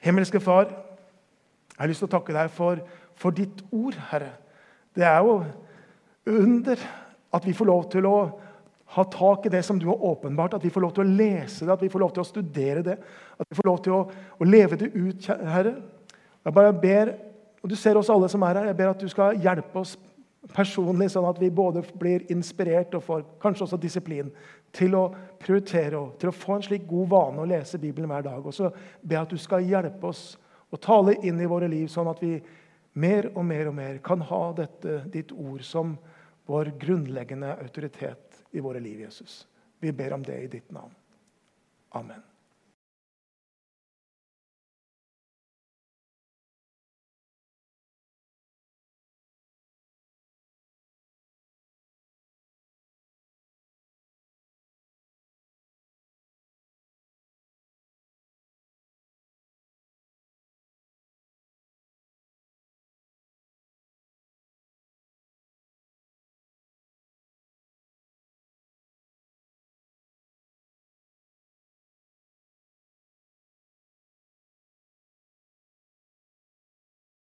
Himmelske 0.00 0.40
Far, 0.40 0.70
jeg 0.70 1.82
har 1.82 1.90
lyst 1.90 2.04
til 2.04 2.08
å 2.10 2.14
takke 2.14 2.36
deg 2.36 2.52
for, 2.54 2.80
for 3.18 3.34
ditt 3.34 3.64
ord, 3.74 3.98
Herre. 4.10 4.36
Det 4.94 5.04
er 5.06 5.18
jo 5.24 5.42
under 6.30 6.86
at 7.34 7.46
vi 7.46 7.54
får 7.56 7.68
lov 7.68 7.90
til 7.90 8.06
å 8.06 8.16
ha 8.90 9.04
tak 9.04 9.46
i 9.46 9.52
det 9.52 9.62
som 9.62 9.78
du 9.78 9.86
har 9.86 10.04
åpenbart, 10.04 10.54
at 10.54 10.64
vi 10.64 10.70
får 10.70 10.82
lov 10.82 10.94
til 10.96 11.04
å 11.04 11.16
lese 11.16 11.64
det, 11.66 11.72
at 11.72 11.82
vi 11.82 11.90
får 11.92 12.02
lov 12.02 12.12
til 12.14 12.24
å 12.24 12.26
studere 12.26 12.82
det, 12.82 12.96
at 13.38 13.46
vi 13.46 13.58
får 13.58 13.68
lov 13.68 13.82
til 13.84 13.94
å, 13.94 14.00
å 14.10 14.48
leve 14.48 14.78
det 14.80 14.90
ut, 14.96 15.28
Herre. 15.30 15.76
Jeg 16.44 16.56
bare 16.56 16.72
ber, 16.74 17.12
og 17.62 17.68
Du 17.70 17.76
ser 17.76 17.98
oss 18.00 18.10
alle 18.10 18.28
som 18.32 18.42
er 18.42 18.56
her. 18.56 18.70
Jeg 18.70 18.76
ber 18.78 18.90
at 18.90 19.02
du 19.02 19.08
skal 19.12 19.36
hjelpe 19.38 19.78
oss 19.78 19.94
personlig, 20.56 21.10
sånn 21.12 21.28
at 21.28 21.38
vi 21.38 21.50
både 21.52 21.84
blir 22.00 22.24
inspirert 22.32 22.94
og 22.96 23.04
får 23.04 23.24
kanskje 23.42 23.66
også 23.66 23.78
disiplin 23.78 24.30
til 24.74 24.96
å 24.96 25.04
prioritere 25.38 25.98
og 25.98 26.16
til 26.18 26.30
å 26.30 26.34
få 26.34 26.56
en 26.56 26.64
slik 26.64 26.86
god 26.88 27.10
vane 27.12 27.42
å 27.42 27.48
lese 27.50 27.78
Bibelen 27.78 28.10
hver 28.10 28.24
dag. 28.26 28.40
Og 28.42 28.56
så 28.56 28.72
ber 29.02 29.18
jeg 29.18 29.22
at 29.22 29.34
du 29.34 29.42
skal 29.42 29.68
hjelpe 29.68 30.10
oss 30.10 30.24
å 30.70 30.80
tale 30.80 31.18
inn 31.26 31.38
i 31.42 31.50
våre 31.50 31.68
liv, 31.70 31.86
sånn 31.92 32.10
at 32.10 32.22
vi 32.24 32.38
mer 32.98 33.30
og 33.34 33.44
mer 33.46 33.70
og 33.70 33.76
mer 33.76 34.00
kan 34.02 34.24
ha 34.26 34.42
dette, 34.56 35.02
ditt 35.12 35.30
ord 35.36 35.62
som 35.66 35.94
vår 36.50 36.72
grunnleggende 36.80 37.52
autoritet 37.60 38.29
i 38.50 38.60
våre 38.60 38.80
liv, 38.80 39.00
Jesus. 39.00 39.48
Vi 39.78 39.92
ber 39.92 40.12
om 40.12 40.22
det 40.22 40.42
i 40.42 40.46
ditt 40.46 40.70
navn. 40.70 40.94
Amen. 41.88 42.22